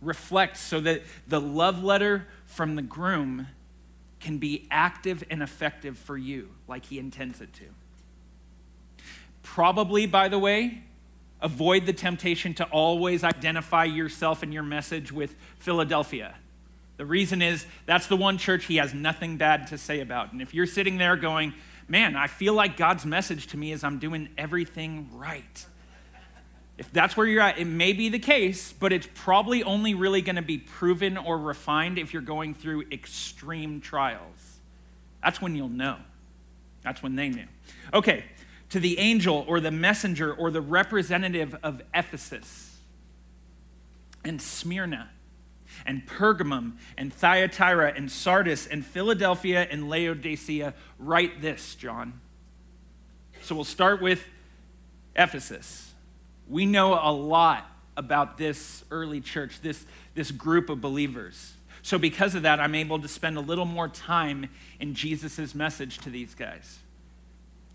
Reflect 0.00 0.56
so 0.56 0.80
that 0.80 1.02
the 1.28 1.40
love 1.40 1.84
letter 1.84 2.26
from 2.46 2.74
the 2.74 2.82
groom 2.82 3.46
can 4.18 4.38
be 4.38 4.66
active 4.70 5.22
and 5.30 5.42
effective 5.42 5.98
for 5.98 6.16
you 6.16 6.48
like 6.66 6.86
he 6.86 6.98
intends 6.98 7.40
it 7.40 7.52
to. 7.52 7.64
Probably, 9.42 10.06
by 10.06 10.28
the 10.28 10.38
way, 10.38 10.82
avoid 11.40 11.86
the 11.86 11.92
temptation 11.92 12.54
to 12.54 12.64
always 12.66 13.24
identify 13.24 13.84
yourself 13.84 14.42
and 14.42 14.54
your 14.54 14.62
message 14.62 15.12
with 15.12 15.34
Philadelphia. 15.58 16.36
The 17.02 17.06
reason 17.06 17.42
is 17.42 17.66
that's 17.84 18.06
the 18.06 18.16
one 18.16 18.38
church 18.38 18.66
he 18.66 18.76
has 18.76 18.94
nothing 18.94 19.36
bad 19.36 19.66
to 19.66 19.76
say 19.76 19.98
about. 19.98 20.30
And 20.32 20.40
if 20.40 20.54
you're 20.54 20.66
sitting 20.66 20.98
there 20.98 21.16
going, 21.16 21.52
man, 21.88 22.14
I 22.14 22.28
feel 22.28 22.54
like 22.54 22.76
God's 22.76 23.04
message 23.04 23.48
to 23.48 23.56
me 23.56 23.72
is 23.72 23.82
I'm 23.82 23.98
doing 23.98 24.28
everything 24.38 25.08
right. 25.12 25.66
If 26.78 26.92
that's 26.92 27.16
where 27.16 27.26
you're 27.26 27.42
at, 27.42 27.58
it 27.58 27.64
may 27.64 27.92
be 27.92 28.08
the 28.08 28.20
case, 28.20 28.72
but 28.72 28.92
it's 28.92 29.08
probably 29.14 29.64
only 29.64 29.94
really 29.94 30.22
going 30.22 30.36
to 30.36 30.42
be 30.42 30.58
proven 30.58 31.16
or 31.16 31.36
refined 31.38 31.98
if 31.98 32.12
you're 32.12 32.22
going 32.22 32.54
through 32.54 32.84
extreme 32.92 33.80
trials. 33.80 34.60
That's 35.24 35.42
when 35.42 35.56
you'll 35.56 35.70
know. 35.70 35.96
That's 36.82 37.02
when 37.02 37.16
they 37.16 37.30
knew. 37.30 37.48
Okay, 37.92 38.26
to 38.70 38.78
the 38.78 39.00
angel 39.00 39.44
or 39.48 39.58
the 39.58 39.72
messenger 39.72 40.32
or 40.32 40.52
the 40.52 40.60
representative 40.60 41.56
of 41.64 41.82
Ephesus 41.92 42.78
and 44.24 44.40
Smyrna 44.40 45.10
and 45.86 46.06
Pergamum 46.06 46.72
and 46.96 47.12
Thyatira 47.12 47.92
and 47.94 48.10
Sardis 48.10 48.66
and 48.66 48.84
Philadelphia 48.84 49.66
and 49.70 49.88
Laodicea, 49.88 50.74
write 50.98 51.40
this, 51.40 51.74
John. 51.74 52.20
So 53.42 53.54
we'll 53.54 53.64
start 53.64 54.00
with 54.00 54.24
Ephesus. 55.16 55.92
We 56.48 56.66
know 56.66 56.94
a 56.94 57.12
lot 57.12 57.70
about 57.96 58.38
this 58.38 58.84
early 58.90 59.20
church, 59.20 59.60
this, 59.62 59.84
this 60.14 60.30
group 60.30 60.70
of 60.70 60.80
believers. 60.80 61.54
So, 61.82 61.98
because 61.98 62.36
of 62.36 62.42
that, 62.42 62.60
I'm 62.60 62.76
able 62.76 63.00
to 63.00 63.08
spend 63.08 63.36
a 63.36 63.40
little 63.40 63.64
more 63.64 63.88
time 63.88 64.48
in 64.78 64.94
Jesus' 64.94 65.54
message 65.54 65.98
to 65.98 66.10
these 66.10 66.34
guys. 66.34 66.78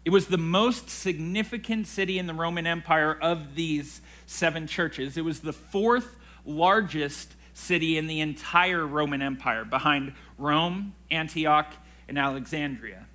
It 0.05 0.11
was 0.11 0.27
the 0.27 0.37
most 0.37 0.89
significant 0.89 1.87
city 1.87 2.17
in 2.17 2.27
the 2.27 2.33
Roman 2.33 2.65
Empire 2.65 3.17
of 3.21 3.55
these 3.55 3.99
seven 4.25 4.65
churches. 4.65 5.17
It 5.17 5.25
was 5.25 5.41
the 5.41 5.51
fourth 5.51 6.15
largest 6.45 7.33
city 7.57 7.97
in 7.97 8.07
the 8.07 8.19
entire 8.21 8.85
Roman 8.85 9.21
Empire, 9.21 9.65
behind 9.65 10.13
Rome, 10.37 10.93
Antioch, 11.09 11.73
and 12.07 12.17
Alexandria. 12.17 13.07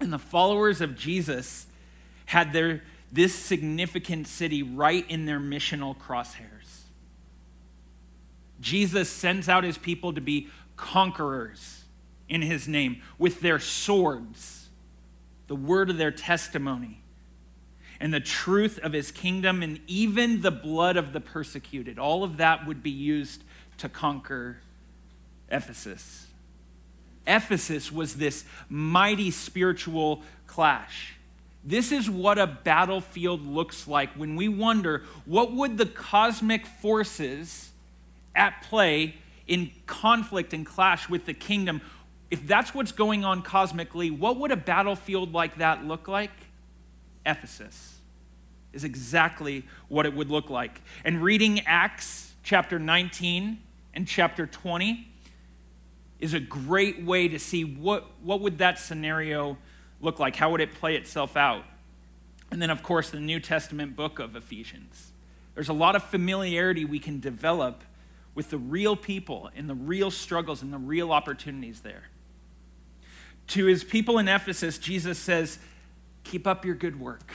And 0.00 0.12
the 0.12 0.18
followers 0.18 0.80
of 0.80 0.96
Jesus 0.96 1.66
had 2.26 2.52
their, 2.52 2.82
this 3.10 3.34
significant 3.34 4.26
city 4.26 4.62
right 4.62 5.08
in 5.08 5.24
their 5.24 5.40
missional 5.40 5.96
crosshairs. 5.96 6.82
Jesus 8.60 9.08
sends 9.08 9.48
out 9.48 9.64
his 9.64 9.78
people 9.78 10.12
to 10.12 10.20
be 10.20 10.48
conquerors 10.76 11.84
in 12.28 12.42
his 12.42 12.68
name 12.68 13.00
with 13.18 13.40
their 13.40 13.58
swords 13.58 14.56
the 15.46 15.56
word 15.56 15.90
of 15.90 15.96
their 15.96 16.10
testimony, 16.10 17.00
and 18.00 18.12
the 18.12 18.20
truth 18.20 18.78
of 18.80 18.92
his 18.92 19.10
kingdom, 19.10 19.62
and 19.62 19.80
even 19.86 20.42
the 20.42 20.50
blood 20.50 20.96
of 20.96 21.12
the 21.12 21.20
persecuted. 21.20 21.98
All 21.98 22.24
of 22.24 22.36
that 22.38 22.66
would 22.66 22.82
be 22.82 22.90
used 22.90 23.42
to 23.78 23.88
conquer 23.88 24.58
Ephesus. 25.50 26.26
Ephesus 27.26 27.90
was 27.90 28.16
this 28.16 28.44
mighty 28.68 29.30
spiritual 29.30 30.22
clash. 30.46 31.14
This 31.64 31.90
is 31.90 32.08
what 32.08 32.38
a 32.38 32.46
battlefield 32.46 33.44
looks 33.44 33.88
like 33.88 34.10
when 34.10 34.36
we 34.36 34.48
wonder 34.48 35.02
what 35.24 35.52
would 35.52 35.78
the 35.78 35.86
cosmic 35.86 36.64
forces 36.64 37.70
at 38.34 38.62
play 38.62 39.16
in 39.48 39.70
conflict 39.86 40.52
and 40.52 40.64
clash 40.64 41.08
with 41.08 41.26
the 41.26 41.34
kingdom 41.34 41.80
if 42.30 42.46
that's 42.46 42.74
what's 42.74 42.92
going 42.92 43.24
on 43.24 43.42
cosmically, 43.42 44.10
what 44.10 44.38
would 44.38 44.50
a 44.50 44.56
battlefield 44.56 45.32
like 45.32 45.58
that 45.58 45.84
look 45.84 46.08
like? 46.08 46.32
Ephesus 47.24 47.98
is 48.72 48.84
exactly 48.84 49.64
what 49.88 50.06
it 50.06 50.14
would 50.14 50.30
look 50.30 50.50
like. 50.50 50.80
And 51.04 51.22
reading 51.22 51.60
Acts 51.66 52.34
chapter 52.42 52.78
19 52.78 53.58
and 53.96 54.06
chapter 54.06 54.46
20 54.46 55.08
is 56.20 56.34
a 56.34 56.40
great 56.40 57.02
way 57.02 57.28
to 57.28 57.38
see 57.38 57.64
what, 57.64 58.06
what 58.22 58.42
would 58.42 58.58
that 58.58 58.78
scenario 58.78 59.56
look 60.02 60.20
like? 60.20 60.36
How 60.36 60.50
would 60.50 60.60
it 60.60 60.74
play 60.74 60.96
itself 60.96 61.34
out? 61.34 61.64
And 62.50 62.60
then, 62.60 62.68
of 62.68 62.82
course, 62.82 63.08
the 63.08 63.20
New 63.20 63.40
Testament 63.40 63.96
book 63.96 64.18
of 64.18 64.36
Ephesians. 64.36 65.12
There's 65.54 65.70
a 65.70 65.74
lot 65.74 65.96
of 65.96 66.04
familiarity 66.04 66.84
we 66.84 66.98
can 66.98 67.20
develop 67.20 67.82
with 68.34 68.50
the 68.50 68.58
real 68.58 68.96
people 68.96 69.50
and 69.56 69.68
the 69.68 69.74
real 69.74 70.10
struggles 70.10 70.60
and 70.60 70.70
the 70.70 70.78
real 70.78 71.10
opportunities 71.10 71.80
there. 71.80 72.04
To 73.48 73.64
his 73.64 73.82
people 73.82 74.18
in 74.18 74.28
Ephesus, 74.28 74.76
Jesus 74.76 75.18
says, 75.18 75.58
Keep 76.24 76.46
up 76.46 76.66
your 76.66 76.74
good 76.74 77.00
work. 77.00 77.32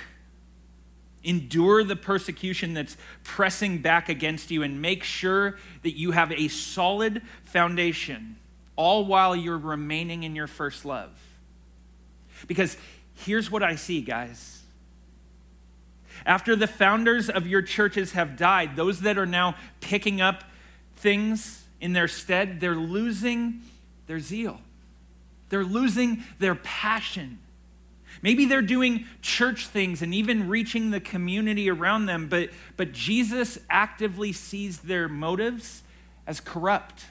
Endure 1.23 1.83
the 1.83 1.95
persecution 1.95 2.73
that's 2.73 2.97
pressing 3.23 3.79
back 3.79 4.09
against 4.09 4.49
you 4.49 4.63
and 4.63 4.81
make 4.81 5.03
sure 5.03 5.57
that 5.83 5.95
you 5.95 6.11
have 6.11 6.31
a 6.31 6.47
solid 6.47 7.21
foundation, 7.43 8.37
all 8.75 9.05
while 9.05 9.35
you're 9.35 9.57
remaining 9.57 10.23
in 10.23 10.35
your 10.35 10.47
first 10.47 10.83
love. 10.83 11.11
Because 12.47 12.75
here's 13.13 13.51
what 13.51 13.61
I 13.61 13.75
see, 13.75 14.01
guys. 14.01 14.61
After 16.25 16.55
the 16.55 16.67
founders 16.67 17.29
of 17.29 17.47
your 17.47 17.61
churches 17.61 18.13
have 18.13 18.37
died, 18.37 18.75
those 18.75 19.01
that 19.01 19.17
are 19.17 19.25
now 19.25 19.55
picking 19.79 20.21
up 20.21 20.43
things 20.95 21.65
in 21.79 21.93
their 21.93 22.07
stead, 22.07 22.59
they're 22.59 22.75
losing 22.75 23.61
their 24.07 24.19
zeal. 24.19 24.61
They're 25.49 25.63
losing 25.63 26.23
their 26.39 26.55
passion. 26.55 27.39
Maybe 28.21 28.45
they're 28.45 28.61
doing 28.61 29.05
church 29.21 29.67
things 29.67 30.01
and 30.01 30.13
even 30.13 30.47
reaching 30.47 30.91
the 30.91 30.99
community 30.99 31.69
around 31.69 32.05
them, 32.05 32.27
but, 32.27 32.49
but 32.77 32.91
Jesus 32.91 33.57
actively 33.69 34.31
sees 34.31 34.79
their 34.79 35.09
motives 35.09 35.81
as 36.27 36.39
corrupt. 36.39 37.05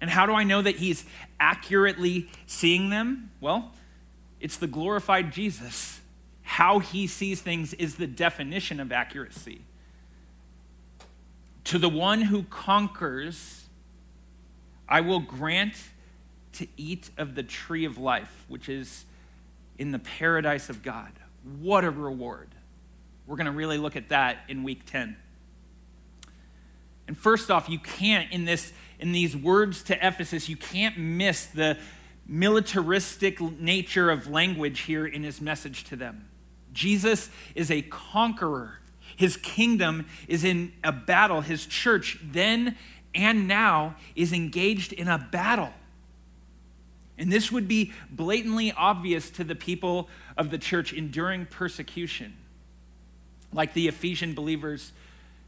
And 0.00 0.08
how 0.08 0.24
do 0.24 0.32
I 0.32 0.44
know 0.44 0.62
that 0.62 0.76
he's 0.76 1.04
accurately 1.38 2.28
seeing 2.46 2.88
them? 2.88 3.30
Well, 3.40 3.72
it's 4.40 4.56
the 4.56 4.66
glorified 4.66 5.32
Jesus. 5.32 6.00
How 6.42 6.78
he 6.78 7.06
sees 7.06 7.42
things 7.42 7.74
is 7.74 7.96
the 7.96 8.06
definition 8.06 8.80
of 8.80 8.92
accuracy. 8.92 9.60
To 11.64 11.78
the 11.78 11.90
one 11.90 12.22
who 12.22 12.44
conquers, 12.44 13.66
I 14.88 15.02
will 15.02 15.20
grant 15.20 15.74
to 16.54 16.66
eat 16.76 17.10
of 17.18 17.34
the 17.34 17.42
tree 17.42 17.84
of 17.84 17.98
life, 17.98 18.44
which 18.48 18.68
is 18.68 19.04
in 19.80 19.92
the 19.92 19.98
paradise 19.98 20.68
of 20.68 20.82
God. 20.82 21.10
What 21.58 21.84
a 21.84 21.90
reward. 21.90 22.48
We're 23.26 23.36
going 23.36 23.46
to 23.46 23.52
really 23.52 23.78
look 23.78 23.96
at 23.96 24.10
that 24.10 24.38
in 24.46 24.62
week 24.62 24.84
10. 24.84 25.16
And 27.08 27.16
first 27.18 27.50
off, 27.50 27.68
you 27.68 27.78
can't 27.78 28.30
in 28.30 28.44
this 28.44 28.72
in 29.00 29.12
these 29.12 29.34
words 29.34 29.82
to 29.84 30.06
Ephesus, 30.06 30.50
you 30.50 30.58
can't 30.58 30.98
miss 30.98 31.46
the 31.46 31.78
militaristic 32.26 33.40
nature 33.40 34.10
of 34.10 34.26
language 34.28 34.80
here 34.80 35.06
in 35.06 35.22
his 35.22 35.40
message 35.40 35.84
to 35.84 35.96
them. 35.96 36.28
Jesus 36.74 37.30
is 37.54 37.70
a 37.70 37.80
conqueror. 37.80 38.74
His 39.16 39.38
kingdom 39.38 40.06
is 40.28 40.44
in 40.44 40.74
a 40.84 40.92
battle. 40.92 41.40
His 41.40 41.64
church 41.64 42.18
then 42.22 42.76
and 43.14 43.48
now 43.48 43.96
is 44.14 44.34
engaged 44.34 44.92
in 44.92 45.08
a 45.08 45.16
battle. 45.16 45.72
And 47.20 47.30
this 47.30 47.52
would 47.52 47.68
be 47.68 47.92
blatantly 48.10 48.72
obvious 48.72 49.28
to 49.32 49.44
the 49.44 49.54
people 49.54 50.08
of 50.38 50.50
the 50.50 50.56
church 50.56 50.94
enduring 50.94 51.44
persecution, 51.44 52.34
like 53.52 53.74
the 53.74 53.88
Ephesian 53.88 54.32
believers 54.32 54.92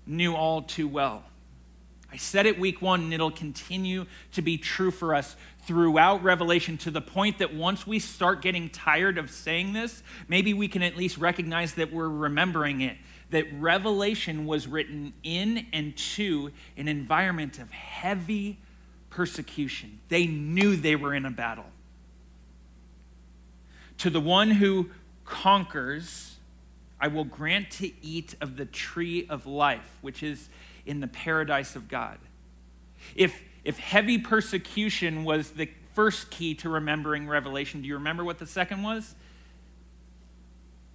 knew 0.06 0.34
all 0.34 0.60
too 0.60 0.86
well. 0.86 1.24
I 2.12 2.18
said 2.18 2.44
it 2.44 2.60
week 2.60 2.82
one, 2.82 3.04
and 3.04 3.14
it'll 3.14 3.30
continue 3.30 4.04
to 4.32 4.42
be 4.42 4.58
true 4.58 4.90
for 4.90 5.14
us 5.14 5.34
throughout 5.64 6.22
Revelation 6.22 6.76
to 6.76 6.90
the 6.90 7.00
point 7.00 7.38
that 7.38 7.54
once 7.54 7.86
we 7.86 7.98
start 7.98 8.42
getting 8.42 8.68
tired 8.68 9.16
of 9.16 9.30
saying 9.30 9.72
this, 9.72 10.02
maybe 10.28 10.52
we 10.52 10.68
can 10.68 10.82
at 10.82 10.94
least 10.94 11.16
recognize 11.16 11.72
that 11.74 11.90
we're 11.90 12.10
remembering 12.10 12.82
it. 12.82 12.98
That 13.30 13.46
Revelation 13.58 14.44
was 14.44 14.66
written 14.66 15.14
in 15.22 15.68
and 15.72 15.96
to 15.96 16.50
an 16.76 16.86
environment 16.86 17.58
of 17.58 17.70
heavy 17.70 18.58
persecution. 19.12 20.00
They 20.08 20.26
knew 20.26 20.74
they 20.74 20.96
were 20.96 21.14
in 21.14 21.26
a 21.26 21.30
battle. 21.30 21.66
To 23.98 24.10
the 24.10 24.20
one 24.20 24.50
who 24.50 24.90
conquers, 25.24 26.36
I 26.98 27.08
will 27.08 27.24
grant 27.24 27.70
to 27.72 27.90
eat 28.02 28.34
of 28.40 28.56
the 28.56 28.64
tree 28.64 29.26
of 29.28 29.46
life, 29.46 29.98
which 30.00 30.22
is 30.22 30.48
in 30.86 31.00
the 31.00 31.06
paradise 31.06 31.76
of 31.76 31.88
God. 31.88 32.18
If, 33.14 33.38
if 33.64 33.78
heavy 33.78 34.16
persecution 34.16 35.24
was 35.24 35.50
the 35.50 35.68
first 35.92 36.30
key 36.30 36.54
to 36.56 36.70
remembering 36.70 37.28
Revelation, 37.28 37.82
do 37.82 37.88
you 37.88 37.94
remember 37.94 38.24
what 38.24 38.38
the 38.38 38.46
second 38.46 38.82
was? 38.82 39.14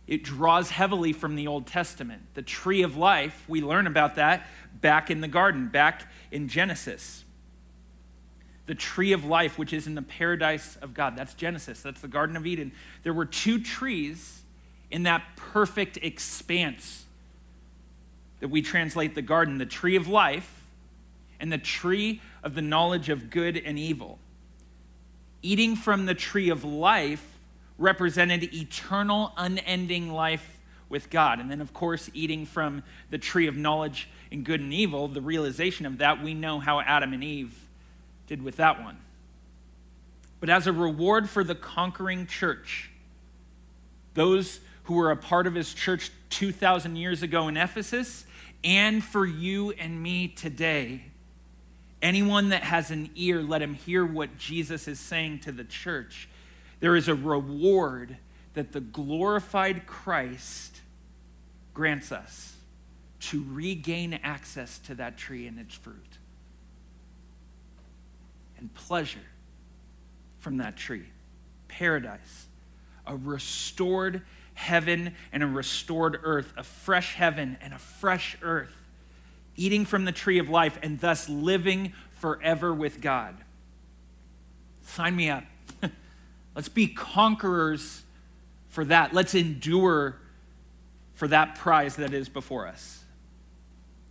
It 0.07 0.23
draws 0.23 0.71
heavily 0.71 1.13
from 1.13 1.35
the 1.35 1.45
Old 1.45 1.67
Testament. 1.67 2.23
The 2.33 2.41
tree 2.41 2.81
of 2.81 2.97
life, 2.97 3.45
we 3.47 3.61
learn 3.61 3.85
about 3.85 4.15
that 4.15 4.47
back 4.81 5.11
in 5.11 5.21
the 5.21 5.27
garden, 5.27 5.67
back 5.67 6.09
in 6.31 6.47
Genesis 6.47 7.25
the 8.67 8.75
tree 8.75 9.13
of 9.13 9.25
life, 9.25 9.57
which 9.57 9.73
is 9.73 9.87
in 9.87 9.95
the 9.95 10.01
paradise 10.01 10.77
of 10.81 10.93
God. 10.93 11.15
That's 11.17 11.33
Genesis, 11.33 11.81
that's 11.81 12.01
the 12.01 12.07
Garden 12.07 12.37
of 12.37 12.45
Eden. 12.45 12.71
There 13.03 13.13
were 13.13 13.25
two 13.25 13.59
trees 13.59 14.41
in 14.91 15.03
that 15.03 15.23
perfect 15.35 15.97
expanse 16.01 17.05
that 18.39 18.49
we 18.49 18.61
translate 18.61 19.15
the 19.15 19.21
garden 19.21 19.57
the 19.57 19.65
tree 19.65 19.95
of 19.95 20.07
life 20.07 20.63
and 21.39 21.51
the 21.51 21.57
tree 21.57 22.21
of 22.43 22.55
the 22.55 22.61
knowledge 22.61 23.09
of 23.09 23.29
good 23.29 23.57
and 23.57 23.79
evil. 23.79 24.19
Eating 25.41 25.75
from 25.75 26.05
the 26.05 26.13
tree 26.13 26.49
of 26.49 26.63
life 26.63 27.37
represented 27.77 28.53
eternal, 28.53 29.33
unending 29.37 30.11
life 30.11 30.59
with 30.89 31.09
God. 31.09 31.39
And 31.39 31.49
then, 31.49 31.61
of 31.61 31.73
course, 31.73 32.09
eating 32.13 32.45
from 32.45 32.83
the 33.09 33.17
tree 33.17 33.47
of 33.47 33.55
knowledge 33.55 34.09
and 34.31 34.43
good 34.43 34.61
and 34.61 34.73
evil, 34.73 35.07
the 35.07 35.21
realization 35.21 35.85
of 35.85 35.99
that, 35.99 36.23
we 36.23 36.33
know 36.33 36.59
how 36.59 36.79
Adam 36.81 37.13
and 37.13 37.23
Eve 37.23 37.66
did 38.27 38.43
with 38.43 38.57
that 38.57 38.83
one. 38.83 38.97
But 40.39 40.49
as 40.49 40.67
a 40.67 40.73
reward 40.73 41.29
for 41.29 41.43
the 41.43 41.55
conquering 41.55 42.27
church, 42.27 42.91
those 44.13 44.59
who 44.83 44.95
were 44.95 45.11
a 45.11 45.17
part 45.17 45.47
of 45.47 45.55
his 45.55 45.73
church 45.73 46.11
2,000 46.29 46.95
years 46.95 47.23
ago 47.23 47.47
in 47.47 47.57
Ephesus, 47.57 48.25
and 48.63 49.03
for 49.03 49.25
you 49.25 49.71
and 49.71 50.01
me 50.01 50.27
today, 50.27 51.03
anyone 52.01 52.49
that 52.49 52.63
has 52.63 52.91
an 52.91 53.09
ear, 53.15 53.41
let 53.41 53.61
him 53.61 53.73
hear 53.73 54.05
what 54.05 54.37
Jesus 54.37 54.87
is 54.87 54.99
saying 54.99 55.39
to 55.39 55.51
the 55.51 55.63
church. 55.63 56.29
There 56.79 56.95
is 56.95 57.07
a 57.07 57.15
reward 57.15 58.17
that 58.53 58.71
the 58.71 58.81
glorified 58.81 59.87
Christ 59.87 60.81
grants 61.73 62.11
us 62.11 62.55
to 63.19 63.45
regain 63.49 64.13
access 64.23 64.79
to 64.79 64.95
that 64.95 65.17
tree 65.17 65.47
and 65.47 65.59
its 65.59 65.73
fruit 65.73 66.17
and 68.59 68.73
pleasure 68.73 69.19
from 70.39 70.57
that 70.57 70.77
tree. 70.77 71.05
Paradise, 71.67 72.47
a 73.05 73.15
restored 73.15 74.21
heaven 74.53 75.13
and 75.31 75.43
a 75.43 75.47
restored 75.47 76.19
earth, 76.23 76.53
a 76.57 76.63
fresh 76.63 77.13
heaven 77.15 77.57
and 77.61 77.73
a 77.73 77.77
fresh 77.77 78.37
earth, 78.41 78.75
eating 79.55 79.85
from 79.85 80.05
the 80.05 80.11
tree 80.11 80.39
of 80.39 80.49
life 80.49 80.79
and 80.81 80.99
thus 80.99 81.29
living 81.29 81.93
forever 82.11 82.73
with 82.73 83.01
God. 83.01 83.35
Sign 84.81 85.15
me 85.15 85.29
up. 85.29 85.43
Let's 86.55 86.69
be 86.69 86.87
conquerors 86.87 88.01
for 88.69 88.85
that. 88.85 89.13
Let's 89.13 89.35
endure 89.35 90.17
for 91.13 91.27
that 91.27 91.55
prize 91.55 91.97
that 91.97 92.13
is 92.13 92.29
before 92.29 92.67
us. 92.67 93.03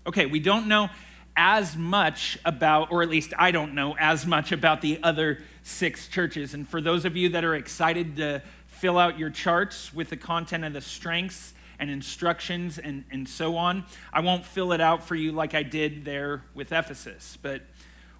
Okay, 0.06 0.26
we 0.26 0.38
don't 0.38 0.68
know 0.68 0.88
as 1.36 1.76
much 1.76 2.38
about, 2.44 2.90
or 2.90 3.02
at 3.02 3.08
least 3.08 3.32
I 3.38 3.50
don't 3.50 3.74
know 3.74 3.94
as 3.98 4.26
much 4.26 4.52
about 4.52 4.80
the 4.80 4.98
other 5.02 5.42
six 5.62 6.08
churches. 6.08 6.54
And 6.54 6.66
for 6.66 6.80
those 6.80 7.04
of 7.04 7.16
you 7.16 7.28
that 7.30 7.44
are 7.44 7.54
excited 7.54 8.16
to 8.16 8.42
fill 8.66 8.98
out 8.98 9.18
your 9.18 9.30
charts 9.30 9.92
with 9.92 10.10
the 10.10 10.16
content 10.16 10.64
of 10.64 10.72
the 10.72 10.80
strengths 10.80 11.54
and 11.78 11.90
instructions 11.90 12.78
and, 12.78 13.04
and 13.10 13.28
so 13.28 13.56
on, 13.56 13.84
I 14.12 14.20
won't 14.20 14.44
fill 14.44 14.72
it 14.72 14.80
out 14.80 15.04
for 15.04 15.14
you 15.14 15.32
like 15.32 15.54
I 15.54 15.62
did 15.62 16.04
there 16.04 16.42
with 16.54 16.72
Ephesus. 16.72 17.36
But 17.40 17.62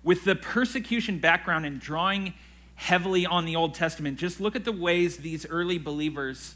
with 0.03 0.25
the 0.25 0.37
persecution 0.37 1.19
background 1.19 1.67
and 1.67 1.81
drawing 1.81 2.35
heavily 2.75 3.25
on 3.25 3.47
the 3.47 3.57
Old 3.57 3.75
Testament, 3.75 4.19
just 4.19 4.41
look 4.41 4.55
at 4.55 4.65
the 4.65 4.73
ways 4.73 5.19
these 5.19 5.47
early 5.47 5.79
believers 5.79 6.55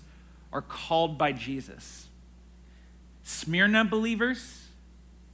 are 0.53 0.63
called 0.63 1.17
by 1.17 1.33
Jesus. 1.33 2.07
Smyrna 3.23 3.85
believers, 3.85 4.60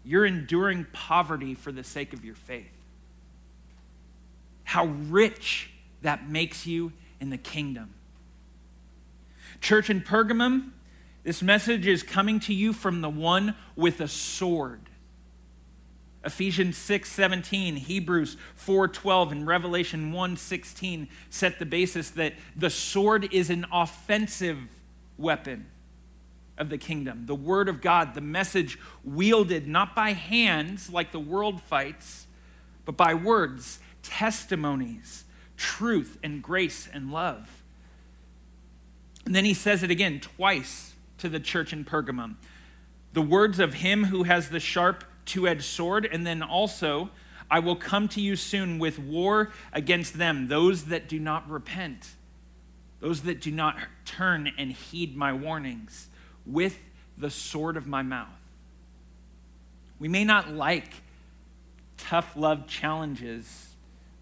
you're 0.06 0.24
enduring 0.24 0.86
poverty 0.92 1.54
for 1.54 1.72
the 1.72 1.82
sake 1.82 2.12
of 2.12 2.24
your 2.24 2.36
faith. 2.36 2.70
How 4.62 4.86
rich 4.86 5.70
that 6.02 6.28
makes 6.28 6.66
you 6.66 6.92
in 7.20 7.30
the 7.30 7.36
kingdom. 7.36 7.92
Church 9.60 9.90
in 9.90 10.00
Pergamum, 10.00 10.70
this 11.24 11.42
message 11.42 11.88
is 11.88 12.04
coming 12.04 12.38
to 12.40 12.54
you 12.54 12.72
from 12.72 13.00
the 13.00 13.10
one 13.10 13.56
with 13.74 14.00
a 14.00 14.06
sword. 14.06 14.82
Ephesians 16.24 16.76
6 16.76 17.10
17, 17.10 17.76
Hebrews 17.76 18.36
4 18.54 18.88
12, 18.88 19.32
and 19.32 19.46
Revelation 19.46 20.12
1 20.12 20.36
16 20.36 21.08
set 21.30 21.58
the 21.58 21.66
basis 21.66 22.10
that 22.10 22.34
the 22.54 22.70
sword 22.70 23.32
is 23.32 23.50
an 23.50 23.66
offensive 23.72 24.58
weapon 25.18 25.66
of 26.58 26.70
the 26.70 26.78
kingdom, 26.78 27.26
the 27.26 27.34
word 27.34 27.68
of 27.68 27.80
God, 27.80 28.14
the 28.14 28.20
message 28.20 28.78
wielded 29.04 29.68
not 29.68 29.94
by 29.94 30.12
hands 30.12 30.90
like 30.90 31.12
the 31.12 31.20
world 31.20 31.60
fights, 31.60 32.26
but 32.84 32.96
by 32.96 33.14
words, 33.14 33.78
testimonies, 34.02 35.24
truth 35.56 36.18
and 36.22 36.42
grace 36.42 36.88
and 36.92 37.10
love. 37.12 37.62
And 39.24 39.34
then 39.34 39.44
he 39.44 39.54
says 39.54 39.82
it 39.82 39.90
again 39.90 40.20
twice 40.20 40.94
to 41.18 41.28
the 41.28 41.40
church 41.40 41.72
in 41.72 41.84
Pergamum. 41.84 42.36
The 43.12 43.22
words 43.22 43.58
of 43.58 43.74
him 43.74 44.04
who 44.04 44.22
has 44.22 44.50
the 44.50 44.60
sharp 44.60 45.04
two 45.24 45.48
edged 45.48 45.64
sword, 45.64 46.08
and 46.10 46.26
then 46.26 46.42
also, 46.42 47.10
I 47.50 47.58
will 47.58 47.76
come 47.76 48.06
to 48.08 48.20
you 48.20 48.36
soon 48.36 48.78
with 48.78 48.98
war 48.98 49.50
against 49.72 50.18
them, 50.18 50.48
those 50.48 50.84
that 50.84 51.08
do 51.08 51.18
not 51.18 51.48
repent. 51.50 52.14
those 53.00 53.22
that 53.22 53.40
do 53.40 53.50
not 53.50 53.76
turn 54.04 54.50
and 54.58 54.72
heed 54.72 55.16
my 55.16 55.32
warnings 55.32 56.08
with 56.46 56.78
the 57.18 57.30
sword 57.30 57.76
of 57.76 57.86
my 57.86 58.02
mouth. 58.02 58.28
We 59.98 60.08
may 60.08 60.24
not 60.24 60.52
like 60.52 60.92
tough 61.96 62.36
love 62.36 62.66
challenges 62.66 63.70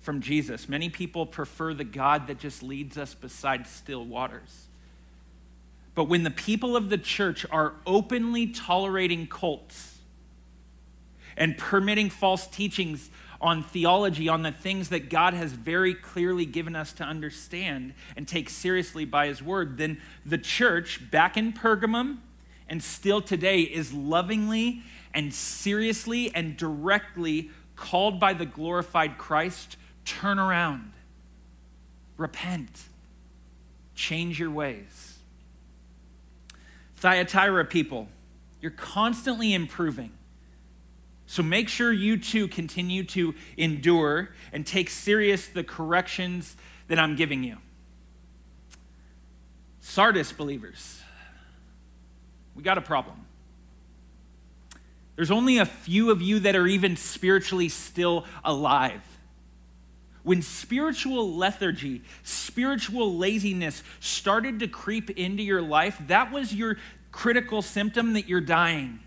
from 0.00 0.20
Jesus. 0.20 0.68
Many 0.68 0.88
people 0.88 1.26
prefer 1.26 1.74
the 1.74 1.84
God 1.84 2.28
that 2.28 2.38
just 2.38 2.62
leads 2.62 2.96
us 2.96 3.14
beside 3.14 3.66
still 3.66 4.04
waters. 4.04 4.66
But 5.94 6.04
when 6.04 6.22
the 6.22 6.30
people 6.30 6.76
of 6.76 6.90
the 6.90 6.98
church 6.98 7.46
are 7.50 7.74
openly 7.86 8.48
tolerating 8.48 9.26
cults 9.26 9.98
and 11.36 11.56
permitting 11.56 12.10
false 12.10 12.46
teachings 12.46 13.10
on 13.40 13.62
theology, 13.62 14.28
on 14.28 14.42
the 14.42 14.52
things 14.52 14.88
that 14.90 15.10
God 15.10 15.34
has 15.34 15.52
very 15.52 15.94
clearly 15.94 16.46
given 16.46 16.76
us 16.76 16.92
to 16.94 17.04
understand 17.04 17.94
and 18.16 18.26
take 18.26 18.48
seriously 18.48 19.04
by 19.04 19.26
His 19.26 19.42
Word, 19.42 19.78
then 19.78 20.00
the 20.24 20.38
church 20.38 21.10
back 21.10 21.36
in 21.36 21.52
Pergamum 21.52 22.18
and 22.68 22.82
still 22.82 23.20
today 23.20 23.60
is 23.60 23.92
lovingly 23.92 24.82
and 25.12 25.32
seriously 25.32 26.34
and 26.34 26.56
directly 26.56 27.50
called 27.76 28.18
by 28.18 28.32
the 28.32 28.46
glorified 28.46 29.18
Christ 29.18 29.76
turn 30.04 30.38
around, 30.38 30.92
repent, 32.16 32.82
change 33.94 34.38
your 34.38 34.50
ways. 34.50 35.18
Thyatira 36.96 37.64
people, 37.64 38.08
you're 38.60 38.70
constantly 38.70 39.52
improving. 39.52 40.12
So 41.34 41.42
make 41.42 41.68
sure 41.68 41.92
you 41.92 42.16
too 42.16 42.46
continue 42.46 43.02
to 43.06 43.34
endure 43.56 44.30
and 44.52 44.64
take 44.64 44.88
serious 44.88 45.48
the 45.48 45.64
corrections 45.64 46.56
that 46.86 46.96
I'm 46.96 47.16
giving 47.16 47.42
you. 47.42 47.56
Sardis 49.80 50.30
believers, 50.30 51.02
we 52.54 52.62
got 52.62 52.78
a 52.78 52.80
problem. 52.80 53.26
There's 55.16 55.32
only 55.32 55.58
a 55.58 55.66
few 55.66 56.12
of 56.12 56.22
you 56.22 56.38
that 56.38 56.54
are 56.54 56.68
even 56.68 56.96
spiritually 56.96 57.68
still 57.68 58.26
alive. 58.44 59.02
When 60.22 60.40
spiritual 60.40 61.34
lethargy, 61.34 62.02
spiritual 62.22 63.12
laziness 63.16 63.82
started 63.98 64.60
to 64.60 64.68
creep 64.68 65.10
into 65.10 65.42
your 65.42 65.62
life, 65.62 66.00
that 66.06 66.30
was 66.30 66.54
your 66.54 66.76
critical 67.10 67.60
symptom 67.60 68.12
that 68.12 68.28
you're 68.28 68.40
dying, 68.40 69.00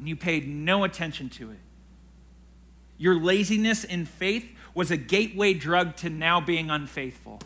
and 0.00 0.08
you 0.08 0.16
paid 0.16 0.48
no 0.48 0.82
attention 0.82 1.28
to 1.28 1.50
it. 1.50 1.58
Your 2.96 3.20
laziness 3.20 3.84
in 3.84 4.06
faith 4.06 4.48
was 4.74 4.90
a 4.90 4.96
gateway 4.96 5.52
drug 5.52 5.94
to 5.96 6.08
now 6.08 6.40
being 6.40 6.70
unfaithful. 6.70 7.38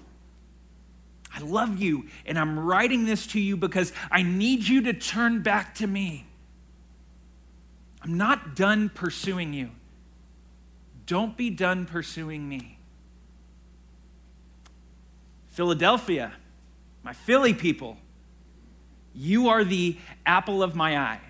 I 1.35 1.41
love 1.41 1.83
you, 1.83 2.07
and 2.25 2.39
I'm 2.39 2.61
writing 2.61 3.07
this 3.07 3.27
to 3.29 3.41
you 3.41 3.57
because 3.57 3.93
I 4.09 4.23
need 4.23 4.69
you 4.69 4.83
to 4.83 4.93
turn 4.93 5.43
back 5.43 5.75
to 5.77 5.87
me. 5.89 6.27
I'm 8.03 8.17
not 8.17 8.55
done 8.55 8.89
pursuing 8.89 9.53
you. 9.53 9.71
Don't 11.07 11.37
be 11.37 11.51
done 11.51 11.87
pursuing 11.87 12.49
me. 12.49 12.79
Philadelphia, 15.49 16.35
my 17.03 17.15
Philly 17.15 17.53
people, 17.53 17.97
you 19.13 19.49
are 19.49 19.65
the 19.65 19.97
apple 20.25 20.63
of 20.63 20.77
my 20.77 20.97
eye. 20.97 21.21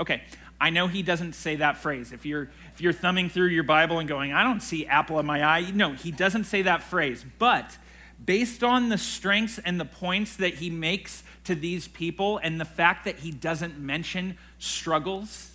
Okay, 0.00 0.22
I 0.58 0.70
know 0.70 0.88
he 0.88 1.02
doesn't 1.02 1.34
say 1.34 1.56
that 1.56 1.76
phrase. 1.76 2.12
If 2.12 2.24
you're 2.24 2.50
if 2.72 2.80
you're 2.80 2.94
thumbing 2.94 3.28
through 3.28 3.48
your 3.48 3.62
Bible 3.62 3.98
and 3.98 4.08
going, 4.08 4.32
I 4.32 4.42
don't 4.42 4.62
see 4.62 4.86
apple 4.86 5.20
in 5.20 5.26
my 5.26 5.44
eye, 5.44 5.70
no, 5.74 5.92
he 5.92 6.10
doesn't 6.10 6.44
say 6.44 6.62
that 6.62 6.82
phrase. 6.82 7.24
But 7.38 7.76
based 8.24 8.64
on 8.64 8.88
the 8.88 8.98
strengths 8.98 9.58
and 9.58 9.78
the 9.78 9.84
points 9.84 10.36
that 10.36 10.54
he 10.54 10.70
makes 10.70 11.22
to 11.44 11.54
these 11.54 11.86
people 11.86 12.38
and 12.38 12.58
the 12.58 12.64
fact 12.64 13.04
that 13.04 13.18
he 13.20 13.30
doesn't 13.30 13.78
mention 13.78 14.38
struggles, 14.58 15.50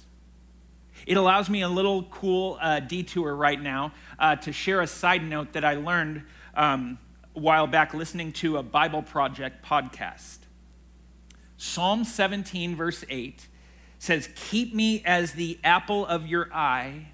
it 1.07 1.17
allows 1.17 1.49
me 1.49 1.61
a 1.61 1.69
little 1.69 2.03
cool 2.03 2.57
uh, 2.61 2.79
detour 2.79 3.35
right 3.35 3.61
now 3.61 3.93
uh, 4.19 4.35
to 4.37 4.51
share 4.51 4.81
a 4.81 4.87
side 4.87 5.23
note 5.23 5.53
that 5.53 5.65
I 5.65 5.75
learned 5.75 6.23
um, 6.55 6.99
a 7.35 7.39
while 7.39 7.67
back 7.67 7.93
listening 7.93 8.31
to 8.33 8.57
a 8.57 8.63
Bible 8.63 9.01
Project 9.01 9.65
podcast. 9.65 10.37
Psalm 11.57 12.03
17, 12.03 12.75
verse 12.75 13.03
8 13.09 13.47
says, 14.05 14.29
Keep 14.35 14.73
me 14.73 15.03
as 15.05 15.33
the 15.33 15.59
apple 15.63 16.05
of 16.05 16.27
your 16.27 16.53
eye, 16.53 17.07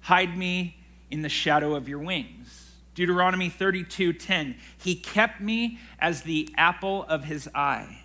hide 0.00 0.36
me 0.36 0.76
in 1.10 1.22
the 1.22 1.28
shadow 1.28 1.74
of 1.74 1.88
your 1.88 1.98
wings. 1.98 2.72
Deuteronomy 2.94 3.48
32, 3.48 4.12
10, 4.12 4.56
He 4.78 4.94
kept 4.94 5.40
me 5.40 5.78
as 5.98 6.22
the 6.22 6.48
apple 6.56 7.04
of 7.04 7.24
his 7.24 7.48
eye. 7.54 8.02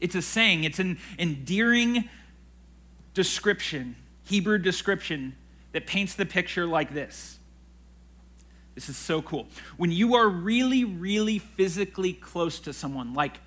It's 0.00 0.14
a 0.14 0.22
saying, 0.22 0.64
it's 0.64 0.78
an 0.78 0.98
endearing 1.18 2.08
description, 3.14 3.96
Hebrew 4.24 4.58
description 4.58 5.36
that 5.72 5.86
paints 5.86 6.14
the 6.14 6.26
picture 6.26 6.66
like 6.66 6.92
this 6.92 7.38
this 8.74 8.88
is 8.88 8.96
so 8.96 9.22
cool. 9.22 9.46
When 9.76 9.92
you 9.92 10.16
are 10.16 10.28
really, 10.28 10.84
really 10.84 11.38
physically 11.38 12.12
close 12.12 12.58
to 12.60 12.72
someone, 12.72 13.14
like 13.14 13.38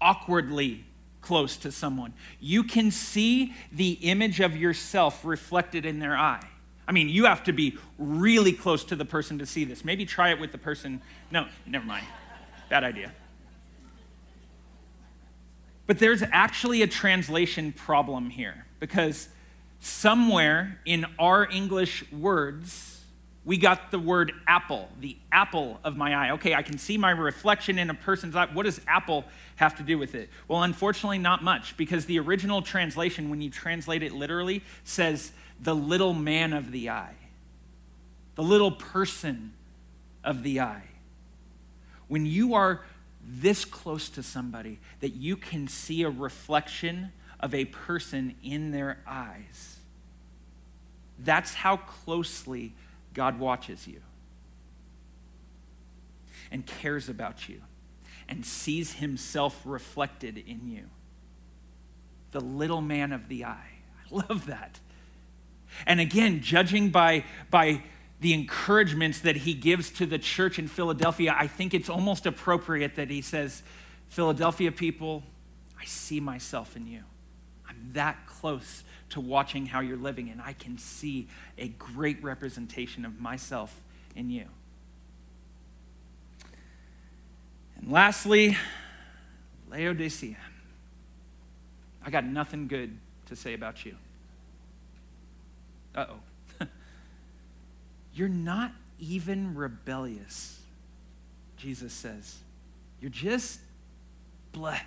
awkwardly 0.00 0.84
close 1.24 1.56
to 1.56 1.72
someone, 1.72 2.12
you 2.38 2.62
can 2.62 2.90
see 2.90 3.54
the 3.72 3.92
image 4.02 4.40
of 4.40 4.56
yourself 4.56 5.24
reflected 5.24 5.86
in 5.86 5.98
their 5.98 6.16
eye. 6.16 6.46
I 6.86 6.92
mean, 6.92 7.08
you 7.08 7.24
have 7.24 7.42
to 7.44 7.52
be 7.52 7.78
really 7.98 8.52
close 8.52 8.84
to 8.84 8.96
the 8.96 9.06
person 9.06 9.38
to 9.38 9.46
see 9.46 9.64
this. 9.64 9.86
Maybe 9.86 10.04
try 10.04 10.30
it 10.30 10.38
with 10.38 10.52
the 10.52 10.58
person. 10.58 11.00
No, 11.30 11.46
never 11.64 11.86
mind. 11.86 12.04
Bad 12.68 12.84
idea. 12.84 13.10
But 15.86 15.98
there's 15.98 16.22
actually 16.30 16.82
a 16.82 16.86
translation 16.86 17.72
problem 17.72 18.28
here 18.28 18.66
because 18.78 19.28
somewhere 19.80 20.78
in 20.84 21.06
our 21.18 21.50
English 21.50 22.04
words, 22.12 22.93
we 23.44 23.58
got 23.58 23.90
the 23.90 23.98
word 23.98 24.32
apple, 24.46 24.88
the 25.00 25.16
apple 25.30 25.78
of 25.84 25.96
my 25.96 26.14
eye. 26.14 26.30
Okay, 26.32 26.54
I 26.54 26.62
can 26.62 26.78
see 26.78 26.96
my 26.96 27.10
reflection 27.10 27.78
in 27.78 27.90
a 27.90 27.94
person's 27.94 28.34
eye. 28.34 28.48
What 28.52 28.62
does 28.62 28.80
apple 28.88 29.24
have 29.56 29.76
to 29.76 29.82
do 29.82 29.98
with 29.98 30.14
it? 30.14 30.30
Well, 30.48 30.62
unfortunately, 30.62 31.18
not 31.18 31.44
much, 31.44 31.76
because 31.76 32.06
the 32.06 32.18
original 32.20 32.62
translation, 32.62 33.28
when 33.28 33.42
you 33.42 33.50
translate 33.50 34.02
it 34.02 34.12
literally, 34.12 34.62
says 34.84 35.32
the 35.60 35.74
little 35.74 36.14
man 36.14 36.54
of 36.54 36.72
the 36.72 36.88
eye, 36.88 37.16
the 38.34 38.42
little 38.42 38.72
person 38.72 39.52
of 40.24 40.42
the 40.42 40.60
eye. 40.60 40.88
When 42.08 42.24
you 42.24 42.54
are 42.54 42.80
this 43.26 43.64
close 43.64 44.08
to 44.10 44.22
somebody 44.22 44.78
that 45.00 45.14
you 45.14 45.36
can 45.36 45.68
see 45.68 46.02
a 46.02 46.10
reflection 46.10 47.12
of 47.40 47.54
a 47.54 47.66
person 47.66 48.34
in 48.42 48.70
their 48.70 48.98
eyes, 49.06 49.78
that's 51.18 51.54
how 51.54 51.76
closely 51.76 52.72
God 53.14 53.38
watches 53.38 53.86
you 53.86 54.00
and 56.50 56.66
cares 56.66 57.08
about 57.08 57.48
you 57.48 57.60
and 58.28 58.44
sees 58.44 58.94
himself 58.94 59.60
reflected 59.64 60.36
in 60.38 60.68
you. 60.68 60.84
The 62.32 62.40
little 62.40 62.80
man 62.80 63.12
of 63.12 63.28
the 63.28 63.44
eye. 63.44 63.70
I 64.10 64.14
love 64.28 64.46
that. 64.46 64.80
And 65.86 66.00
again, 66.00 66.40
judging 66.40 66.90
by, 66.90 67.24
by 67.50 67.82
the 68.20 68.32
encouragements 68.32 69.20
that 69.20 69.36
he 69.36 69.54
gives 69.54 69.90
to 69.90 70.06
the 70.06 70.18
church 70.18 70.58
in 70.58 70.68
Philadelphia, 70.68 71.34
I 71.38 71.46
think 71.46 71.74
it's 71.74 71.88
almost 71.88 72.26
appropriate 72.26 72.96
that 72.96 73.10
he 73.10 73.22
says, 73.22 73.62
Philadelphia 74.08 74.72
people, 74.72 75.22
I 75.80 75.84
see 75.84 76.20
myself 76.20 76.76
in 76.76 76.86
you. 76.86 77.02
I'm 77.74 77.92
that 77.92 78.26
close 78.26 78.84
to 79.10 79.20
watching 79.20 79.66
how 79.66 79.80
you're 79.80 79.96
living, 79.96 80.30
and 80.30 80.40
I 80.40 80.52
can 80.52 80.78
see 80.78 81.28
a 81.58 81.68
great 81.68 82.22
representation 82.22 83.04
of 83.04 83.20
myself 83.20 83.80
in 84.16 84.30
you. 84.30 84.46
And 87.76 87.90
lastly, 87.90 88.56
Laodicea. 89.70 90.36
I 92.04 92.10
got 92.10 92.24
nothing 92.24 92.68
good 92.68 92.96
to 93.26 93.36
say 93.36 93.54
about 93.54 93.84
you. 93.84 93.96
Uh 95.94 96.06
oh. 96.10 96.66
You're 98.14 98.28
not 98.28 98.72
even 98.98 99.54
rebellious, 99.54 100.60
Jesus 101.56 101.92
says. 101.92 102.38
You're 103.00 103.10
just 103.10 103.60
bleh. 104.52 104.80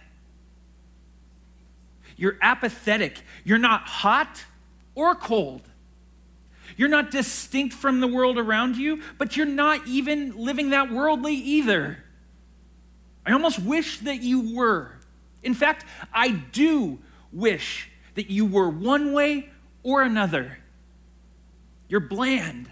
You're 2.18 2.38
apathetic. 2.42 3.22
You're 3.46 3.60
not 3.60 3.84
hot 3.84 4.44
or 4.96 5.16
cold. 5.16 5.62
You're 6.76 6.90
not 6.90 7.12
distinct 7.12 7.74
from 7.74 8.02
the 8.02 8.08
world 8.08 8.38
around 8.38 8.76
you, 8.76 9.02
but 9.18 9.38
you're 9.38 9.46
not 9.46 9.88
even 9.88 10.36
living 10.36 10.72
that 10.72 10.92
worldly 10.92 11.36
either. 11.36 12.04
I 13.26 13.32
almost 13.32 13.60
wish 13.60 14.00
that 14.00 14.22
you 14.22 14.56
were. 14.56 14.92
In 15.44 15.54
fact, 15.54 15.86
I 16.14 16.30
do 16.30 17.00
wish 17.32 17.90
that 18.16 18.30
you 18.30 18.46
were 18.46 18.70
one 18.70 19.14
way 19.14 19.50
or 19.84 20.02
another. 20.02 20.58
You're 21.88 22.00
bland. 22.00 22.72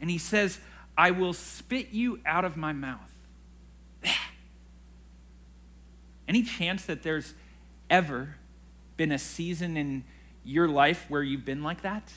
And 0.00 0.10
he 0.10 0.18
says, 0.18 0.58
I 0.96 1.10
will 1.12 1.32
spit 1.32 1.90
you 1.90 2.20
out 2.26 2.44
of 2.44 2.56
my 2.56 2.72
mouth. 2.72 3.12
Any 6.28 6.42
chance 6.42 6.84
that 6.84 7.02
there's 7.02 7.34
ever 7.90 8.36
been 8.96 9.12
a 9.12 9.18
season 9.18 9.76
in 9.76 10.04
your 10.44 10.68
life 10.68 11.06
where 11.08 11.22
you've 11.22 11.44
been 11.44 11.62
like 11.62 11.82
that? 11.82 12.12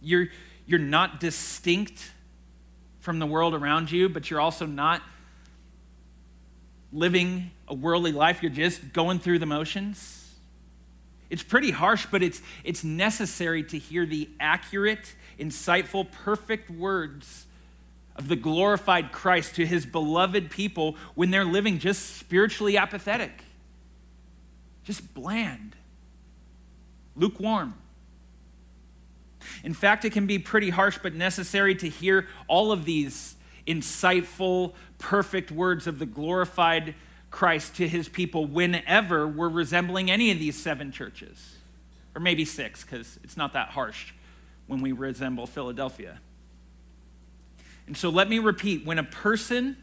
You're, 0.00 0.28
you're 0.66 0.78
not 0.78 1.20
distinct 1.20 2.12
from 3.00 3.18
the 3.18 3.26
world 3.26 3.54
around 3.54 3.90
you, 3.90 4.08
but 4.08 4.30
you're 4.30 4.40
also 4.40 4.66
not 4.66 5.02
living 6.92 7.50
a 7.68 7.74
worldly 7.74 8.12
life. 8.12 8.42
You're 8.42 8.52
just 8.52 8.92
going 8.92 9.18
through 9.18 9.40
the 9.40 9.46
motions. 9.46 10.20
It's 11.30 11.42
pretty 11.42 11.70
harsh, 11.70 12.06
but 12.10 12.22
it's, 12.22 12.40
it's 12.62 12.84
necessary 12.84 13.62
to 13.64 13.78
hear 13.78 14.06
the 14.06 14.28
accurate, 14.38 15.14
insightful, 15.38 16.10
perfect 16.10 16.70
words 16.70 17.46
of 18.16 18.28
the 18.28 18.36
glorified 18.36 19.12
Christ 19.12 19.56
to 19.56 19.66
his 19.66 19.86
beloved 19.86 20.50
people 20.50 20.96
when 21.14 21.30
they're 21.30 21.44
living 21.44 21.78
just 21.78 22.16
spiritually 22.16 22.76
apathetic, 22.76 23.42
just 24.84 25.14
bland, 25.14 25.74
lukewarm. 27.16 27.74
In 29.62 29.74
fact, 29.74 30.04
it 30.04 30.10
can 30.10 30.26
be 30.26 30.38
pretty 30.38 30.70
harsh 30.70 30.98
but 31.02 31.14
necessary 31.14 31.74
to 31.76 31.88
hear 31.88 32.28
all 32.46 32.72
of 32.72 32.84
these 32.84 33.34
insightful, 33.66 34.74
perfect 34.98 35.50
words 35.50 35.86
of 35.86 35.98
the 35.98 36.06
glorified 36.06 36.94
Christ 37.30 37.76
to 37.76 37.88
his 37.88 38.08
people 38.08 38.46
whenever 38.46 39.26
we're 39.26 39.48
resembling 39.48 40.10
any 40.10 40.30
of 40.30 40.38
these 40.38 40.60
seven 40.60 40.92
churches, 40.92 41.56
or 42.14 42.20
maybe 42.20 42.44
six, 42.44 42.84
because 42.84 43.18
it's 43.24 43.36
not 43.36 43.54
that 43.54 43.70
harsh 43.70 44.12
when 44.66 44.80
we 44.80 44.92
resemble 44.92 45.46
Philadelphia. 45.46 46.20
And 47.86 47.96
so 47.96 48.08
let 48.08 48.28
me 48.28 48.38
repeat 48.38 48.86
when 48.86 48.98
a 48.98 49.04
person 49.04 49.76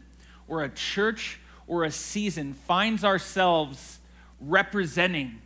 or 0.48 0.62
a 0.64 0.68
church 0.68 1.38
or 1.66 1.84
a 1.84 1.90
season 1.90 2.54
finds 2.54 3.04
ourselves 3.04 3.98
representing 4.40 5.40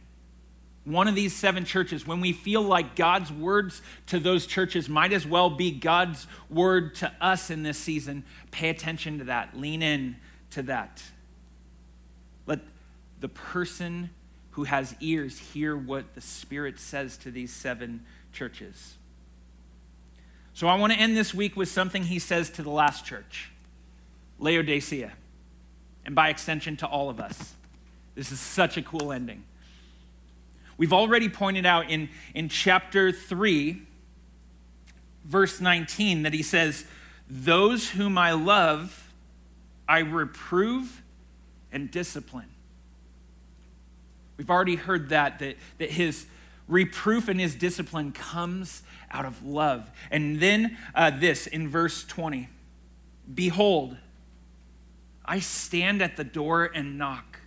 one 0.86 1.08
of 1.08 1.16
these 1.16 1.34
seven 1.34 1.64
churches, 1.64 2.06
when 2.06 2.20
we 2.20 2.32
feel 2.32 2.62
like 2.62 2.94
God's 2.94 3.32
words 3.32 3.82
to 4.06 4.20
those 4.20 4.46
churches 4.46 4.88
might 4.88 5.12
as 5.12 5.26
well 5.26 5.50
be 5.50 5.72
God's 5.72 6.28
word 6.48 6.94
to 6.96 7.12
us 7.20 7.50
in 7.50 7.64
this 7.64 7.76
season, 7.76 8.24
pay 8.52 8.70
attention 8.70 9.18
to 9.18 9.24
that. 9.24 9.58
Lean 9.58 9.82
in 9.82 10.16
to 10.52 10.62
that. 10.62 11.02
Let 12.46 12.60
the 13.18 13.28
person 13.28 14.10
who 14.52 14.62
has 14.62 14.94
ears 15.00 15.38
hear 15.38 15.76
what 15.76 16.14
the 16.14 16.20
Spirit 16.20 16.78
says 16.78 17.16
to 17.18 17.32
these 17.32 17.52
seven 17.52 18.06
churches. 18.32 18.94
So 20.56 20.68
I 20.68 20.76
want 20.76 20.94
to 20.94 20.98
end 20.98 21.14
this 21.14 21.34
week 21.34 21.54
with 21.54 21.68
something 21.68 22.04
he 22.04 22.18
says 22.18 22.48
to 22.52 22.62
the 22.62 22.70
last 22.70 23.04
church, 23.04 23.50
Laodicea, 24.38 25.12
and 26.06 26.14
by 26.14 26.30
extension 26.30 26.78
to 26.78 26.86
all 26.86 27.10
of 27.10 27.20
us. 27.20 27.52
This 28.14 28.32
is 28.32 28.40
such 28.40 28.78
a 28.78 28.82
cool 28.82 29.12
ending. 29.12 29.44
We've 30.78 30.94
already 30.94 31.28
pointed 31.28 31.66
out 31.66 31.90
in, 31.90 32.08
in 32.34 32.48
chapter 32.48 33.12
3, 33.12 33.82
verse 35.26 35.60
19, 35.60 36.22
that 36.22 36.32
he 36.32 36.42
says, 36.42 36.86
Those 37.28 37.90
whom 37.90 38.16
I 38.16 38.32
love, 38.32 39.12
I 39.86 39.98
reprove 39.98 41.02
and 41.70 41.90
discipline. 41.90 42.48
We've 44.38 44.48
already 44.48 44.76
heard 44.76 45.10
that, 45.10 45.38
that, 45.40 45.56
that 45.76 45.90
his 45.90 46.24
reproof 46.68 47.28
and 47.28 47.40
his 47.40 47.54
discipline 47.54 48.12
comes 48.12 48.82
out 49.10 49.24
of 49.24 49.44
love. 49.44 49.90
And 50.10 50.40
then 50.40 50.76
uh, 50.94 51.10
this 51.10 51.46
in 51.46 51.68
verse 51.68 52.04
20 52.04 52.48
Behold, 53.32 53.96
I 55.24 55.40
stand 55.40 56.00
at 56.00 56.16
the 56.16 56.24
door 56.24 56.70
and 56.72 56.96
knock. 56.96 57.40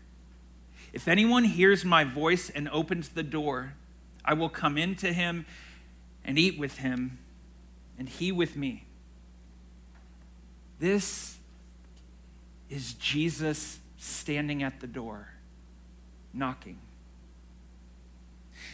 If 0.92 1.08
anyone 1.08 1.46
hears 1.46 1.86
my 1.86 2.04
voice 2.04 2.50
and 2.50 2.68
opens 2.70 3.10
the 3.10 3.24
door, 3.24 3.76
I 4.26 4.34
will 4.34 4.50
come 4.50 4.78
into 4.78 5.14
him 5.14 5.46
and 6.26 6.38
eat 6.38 6.60
with 6.60 6.80
him, 6.80 7.20
and 7.98 8.10
he 8.10 8.32
with 8.32 8.56
me. 8.56 8.86
This 10.80 11.38
is 12.70 12.94
Jesus 12.94 13.80
standing 13.98 14.64
at 14.64 14.80
the 14.80 14.88
door, 14.88 15.30
knocking. 16.34 16.80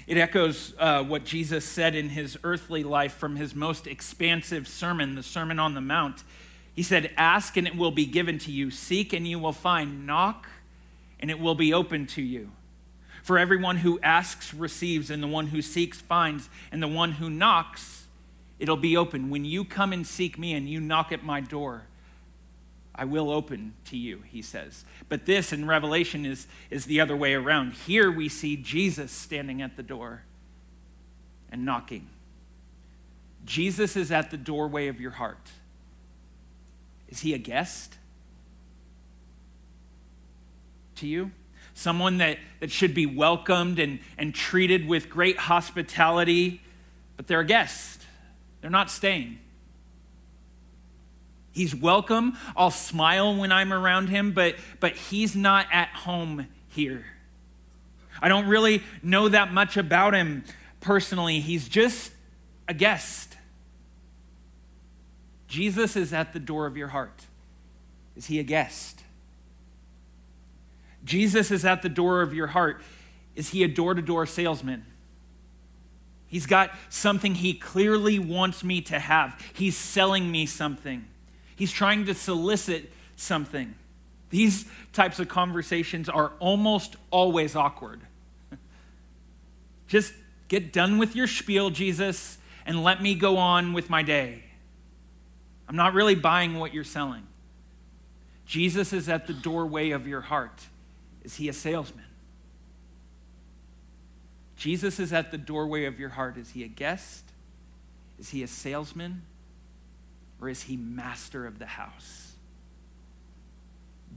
It 0.08 0.18
echoes 0.18 0.74
uh, 0.78 1.04
what 1.04 1.26
Jesus 1.26 1.66
said 1.66 1.96
in 1.96 2.10
his 2.10 2.38
earthly 2.44 2.84
life 2.84 3.14
from 3.14 3.36
his 3.36 3.56
most 3.56 3.88
expansive 3.88 4.68
sermon, 4.68 5.16
the 5.16 5.24
Sermon 5.24 5.60
on 5.60 5.74
the 5.74 5.82
Mount. 5.82 6.24
He 6.76 6.84
said, 6.84 7.12
Ask 7.18 7.58
and 7.58 7.68
it 7.68 7.76
will 7.76 7.92
be 7.92 8.06
given 8.06 8.38
to 8.40 8.52
you, 8.52 8.70
seek 8.70 9.14
and 9.14 9.28
you 9.28 9.40
will 9.40 9.54
find, 9.54 10.06
knock 10.06 10.48
and 11.20 11.32
it 11.32 11.40
will 11.40 11.56
be 11.56 11.74
open 11.74 12.06
to 12.08 12.22
you. 12.22 12.52
For 13.24 13.40
everyone 13.40 13.78
who 13.78 14.00
asks 14.02 14.54
receives, 14.54 15.10
and 15.10 15.24
the 15.24 15.28
one 15.28 15.48
who 15.48 15.62
seeks 15.62 16.00
finds, 16.00 16.50
and 16.72 16.84
the 16.84 16.88
one 16.88 17.14
who 17.14 17.30
knocks, 17.30 18.06
it'll 18.60 18.78
be 18.78 18.96
open. 18.96 19.32
When 19.32 19.46
you 19.46 19.66
come 19.66 19.92
and 19.92 20.06
seek 20.06 20.38
me 20.38 20.54
and 20.54 20.70
you 20.70 20.80
knock 20.80 21.12
at 21.12 21.24
my 21.24 21.42
door, 21.42 21.88
I 22.98 23.04
will 23.04 23.30
open 23.30 23.74
to 23.86 23.98
you, 23.98 24.24
he 24.26 24.42
says. 24.42 24.86
But 25.10 25.26
this 25.26 25.52
in 25.52 25.68
Revelation 25.68 26.26
is, 26.26 26.48
is 26.70 26.86
the 26.86 27.02
other 27.02 27.16
way 27.16 27.34
around. 27.34 27.74
Here 27.74 28.10
we 28.10 28.30
see 28.30 28.56
Jesus 28.56 29.12
standing 29.12 29.62
at 29.62 29.76
the 29.76 29.84
door 29.84 30.24
and 31.52 31.66
knocking. 31.66 32.08
Jesus 33.44 33.98
is 33.98 34.12
at 34.12 34.32
the 34.32 34.38
doorway 34.38 34.88
of 34.88 35.02
your 35.02 35.12
heart. 35.12 35.52
Is 37.10 37.20
he 37.20 37.34
a 37.34 37.38
guest 37.38 37.98
to 40.96 41.08
you? 41.08 41.32
Someone 41.74 42.20
that, 42.20 42.40
that 42.62 42.72
should 42.72 42.94
be 42.94 43.06
welcomed 43.06 43.78
and, 43.78 44.00
and 44.18 44.34
treated 44.34 44.88
with 44.88 45.10
great 45.10 45.38
hospitality, 45.38 46.62
but 47.18 47.28
they're 47.28 47.42
a 47.42 47.46
guest. 47.46 48.02
They're 48.62 48.72
not 48.72 48.90
staying. 48.90 49.40
He's 51.56 51.74
welcome. 51.74 52.38
I'll 52.58 52.70
smile 52.70 53.34
when 53.34 53.54
I'm 53.54 53.72
around 53.72 54.10
him, 54.10 54.34
but, 54.34 54.58
but 54.82 54.98
he's 54.98 55.38
not 55.38 55.68
at 55.72 55.88
home 55.88 56.48
here. 56.68 57.06
I 58.22 58.28
don't 58.28 58.48
really 58.48 58.84
know 59.02 59.30
that 59.30 59.54
much 59.54 59.78
about 59.78 60.13
him 60.13 60.44
personally. 60.82 61.39
He's 61.39 61.70
just 61.70 62.12
a 62.68 62.74
guest. 62.74 63.38
Jesus 65.48 65.96
is 65.96 66.12
at 66.12 66.34
the 66.34 66.39
door 66.39 66.65
of 66.65 66.76
your 66.76 66.89
heart. 66.89 67.24
Is 68.18 68.26
he 68.26 68.38
a 68.39 68.44
guest? 68.44 69.02
Jesus 71.06 71.52
is 71.52 71.63
at 71.63 71.82
the 71.82 71.89
door 71.89 72.22
of 72.22 72.34
your 72.34 72.48
heart. 72.48 72.82
Is 73.34 73.52
he 73.52 73.63
a 73.63 73.70
door 73.70 73.94
to 73.94 74.02
door 74.02 74.26
salesman? 74.26 74.86
He's 76.28 76.48
got 76.48 76.72
something 76.89 77.34
he 77.36 77.54
clearly 77.54 78.20
wants 78.20 78.62
me 78.62 78.82
to 78.82 79.00
have. 79.00 79.41
He's 79.54 79.78
selling 79.78 80.30
me 80.30 80.46
something. 80.46 81.06
He's 81.56 81.72
trying 81.72 82.06
to 82.06 82.13
solicit 82.13 82.91
something. 83.15 83.76
These 84.30 84.65
types 84.91 85.20
of 85.20 85.28
conversations 85.28 86.10
are 86.10 86.34
almost 86.39 86.96
always 87.12 87.56
awkward. 87.56 88.02
Just 89.88 90.13
get 90.48 90.74
done 90.74 90.98
with 90.98 91.15
your 91.15 91.28
spiel, 91.28 91.70
Jesus, 91.70 92.38
and 92.65 92.84
let 92.84 93.02
me 93.02 93.15
go 93.15 93.38
on 93.38 93.74
with 93.74 93.89
my 93.89 94.04
day. 94.04 94.44
I'm 95.68 95.76
not 95.76 95.94
really 95.94 96.15
buying 96.15 96.60
what 96.60 96.74
you're 96.74 96.84
selling. 96.84 97.24
Jesus 98.46 98.94
is 98.94 99.10
at 99.10 99.28
the 99.28 99.34
doorway 99.34 99.91
of 99.91 100.08
your 100.08 100.22
heart. 100.22 100.68
Is 101.24 101.36
he 101.36 101.50
a 101.50 101.54
salesman? 101.54 102.06
Jesus 104.56 105.00
is 105.00 105.12
at 105.12 105.32
the 105.32 105.38
doorway 105.38 105.86
of 105.86 106.00
your 106.00 106.10
heart. 106.10 106.38
Is 106.38 106.52
he 106.52 106.63
a 106.63 106.68
guest? 106.68 107.24
Is 108.20 108.30
he 108.30 108.44
a 108.44 108.48
salesman? 108.48 109.24
Or 110.41 110.50
is 110.50 110.63
he 110.63 110.78
master 110.78 111.45
of 111.45 111.60
the 111.60 111.65
house? 111.65 112.34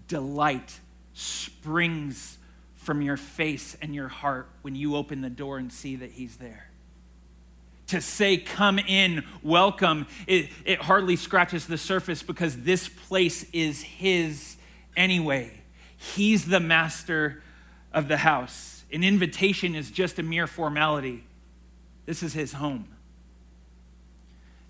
Delight 0.07 0.81
springs 1.13 2.39
from 2.77 3.03
your 3.03 3.17
face 3.17 3.77
and 3.83 3.95
your 3.95 4.09
heart 4.09 4.49
when 4.63 4.75
you 4.75 4.97
open 4.97 5.21
the 5.21 5.31
door 5.31 5.59
and 5.59 5.73
see 5.73 5.97
that 5.97 6.13
he's 6.13 6.37
there. 6.37 6.71
To 7.89 8.01
say, 8.01 8.37
come 8.37 8.79
in, 8.79 9.25
welcome, 9.43 10.07
it, 10.27 10.51
it 10.65 10.81
hardly 10.81 11.17
scratches 11.17 11.67
the 11.67 11.79
surface 11.79 12.23
because 12.23 12.63
this 12.63 12.89
place 12.89 13.45
is 13.53 13.83
his 13.83 14.57
anyway. 14.97 15.53
He's 15.97 16.47
the 16.47 16.61
master 16.61 17.43
of 17.93 18.09
the 18.09 18.19
house. 18.19 18.85
An 18.93 19.05
invitation 19.05 19.75
is 19.75 19.91
just 19.91 20.19
a 20.19 20.23
mere 20.23 20.47
formality. 20.47 21.25
This 22.07 22.23
is 22.23 22.33
his 22.33 22.53
home. 22.53 22.89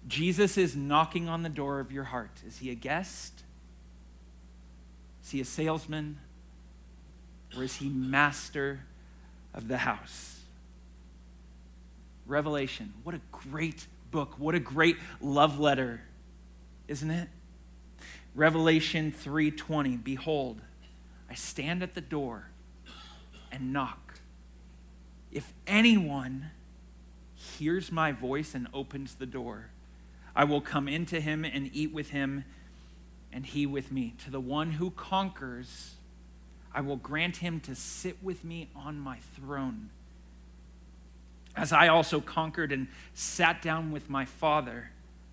Jesus 0.09 0.57
is 0.57 0.75
knocking 0.75 1.29
on 1.29 1.43
the 1.43 1.49
door 1.49 1.81
of 1.81 1.93
your 1.93 2.05
heart. 2.05 2.31
Is 2.47 2.59
he 2.59 2.71
a 2.71 2.75
guest? 2.75 3.43
Is 5.23 5.31
he 5.31 5.41
a 5.41 5.45
salesman? 5.45 6.19
Or 7.57 7.63
is 7.63 7.77
he 7.77 7.89
master 7.89 8.81
of 9.53 9.69
the 9.69 9.77
house? 9.79 10.41
Revelation. 12.27 12.95
What 13.05 13.15
a 13.15 13.21
great 13.31 13.87
book. 14.11 14.35
What 14.39 14.55
a 14.55 14.61
great 14.61 14.97
love 15.21 15.61
letter, 15.61 16.01
isn't 16.89 17.11
it? 17.11 17.29
Revelation 18.35 19.13
3:20 19.13 20.03
Behold, 20.03 20.61
I 21.29 21.35
stand 21.35 21.83
at 21.83 21.95
the 21.95 22.01
door 22.01 22.49
and 23.51 23.73
knock. 23.73 24.21
If 25.31 25.53
anyone 25.67 26.51
hears 27.35 27.93
my 27.93 28.13
voice 28.13 28.55
and 28.55 28.69
opens 28.73 29.15
the 29.15 29.27
door, 29.27 29.71
I 30.39 30.45
will 30.45 30.61
come 30.61 30.87
into 30.87 31.21
him 31.21 31.45
and 31.45 31.69
eat 31.75 31.93
with 31.93 32.11
him 32.11 32.45
and 33.33 33.45
he 33.45 33.67
with 33.67 33.91
me. 33.91 34.15
To 34.25 34.31
the 34.31 34.39
one 34.39 34.71
who 34.71 34.93
conquers, 34.93 35.97
I 36.73 36.81
will 36.81 36.97
grant 36.97 37.39
him 37.39 37.59
to 37.63 37.75
sit 37.75 38.23
with 38.23 38.45
me 38.45 38.71
on 38.77 39.01
my 39.01 39.19
throne. 39.35 39.91
As 41.57 41.73
I 41.73 41.89
also 41.89 42.21
conquered 42.21 42.71
and 42.71 42.87
sat 43.15 43.61
down 43.63 43.91
with 43.91 44.09
my 44.09 44.27
Father 44.27 44.91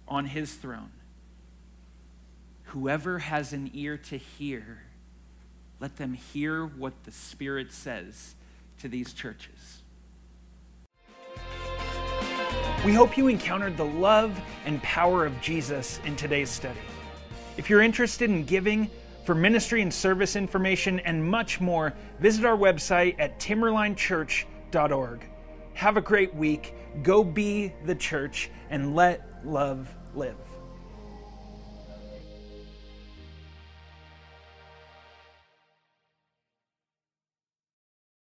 on 0.07 0.25
his 0.25 0.55
throne. 0.55 0.91
Whoever 2.63 3.19
has 3.19 3.53
an 3.53 3.69
ear 3.75 3.97
to 3.97 4.17
hear, 4.17 4.81
let 5.79 5.97
them 5.97 6.15
hear 6.15 6.65
what 6.65 7.03
the 7.03 7.11
Spirit 7.11 7.71
says 7.71 8.33
to 8.79 8.87
these 8.87 9.13
churches. 9.13 9.83
We 12.85 12.93
hope 12.93 13.17
you 13.17 13.29
encountered 13.29 13.77
the 13.77 13.85
love 13.85 14.39
and 14.63 14.79
power 14.83 15.25
of 15.25 15.41
Jesus 15.41 15.99
in 16.05 16.15
today's 16.15 16.51
study. 16.51 16.77
If 17.57 17.67
you're 17.67 17.81
interested 17.81 18.29
in 18.29 18.45
giving, 18.45 18.91
for 19.23 19.33
ministry 19.33 19.81
and 19.81 19.91
service 19.91 20.35
information 20.35 20.99
and 20.99 21.27
much 21.27 21.59
more, 21.59 21.95
visit 22.19 22.45
our 22.45 22.55
website 22.55 23.15
at 23.17 23.39
timberlinechurch.org. 23.39 25.19
Have 25.73 25.97
a 25.97 26.01
great 26.01 26.35
week. 26.35 26.75
Go 27.01 27.23
be 27.23 27.73
the 27.85 27.95
church 27.95 28.51
and 28.69 28.95
let 28.95 29.43
love 29.43 29.91
live. 30.13 30.37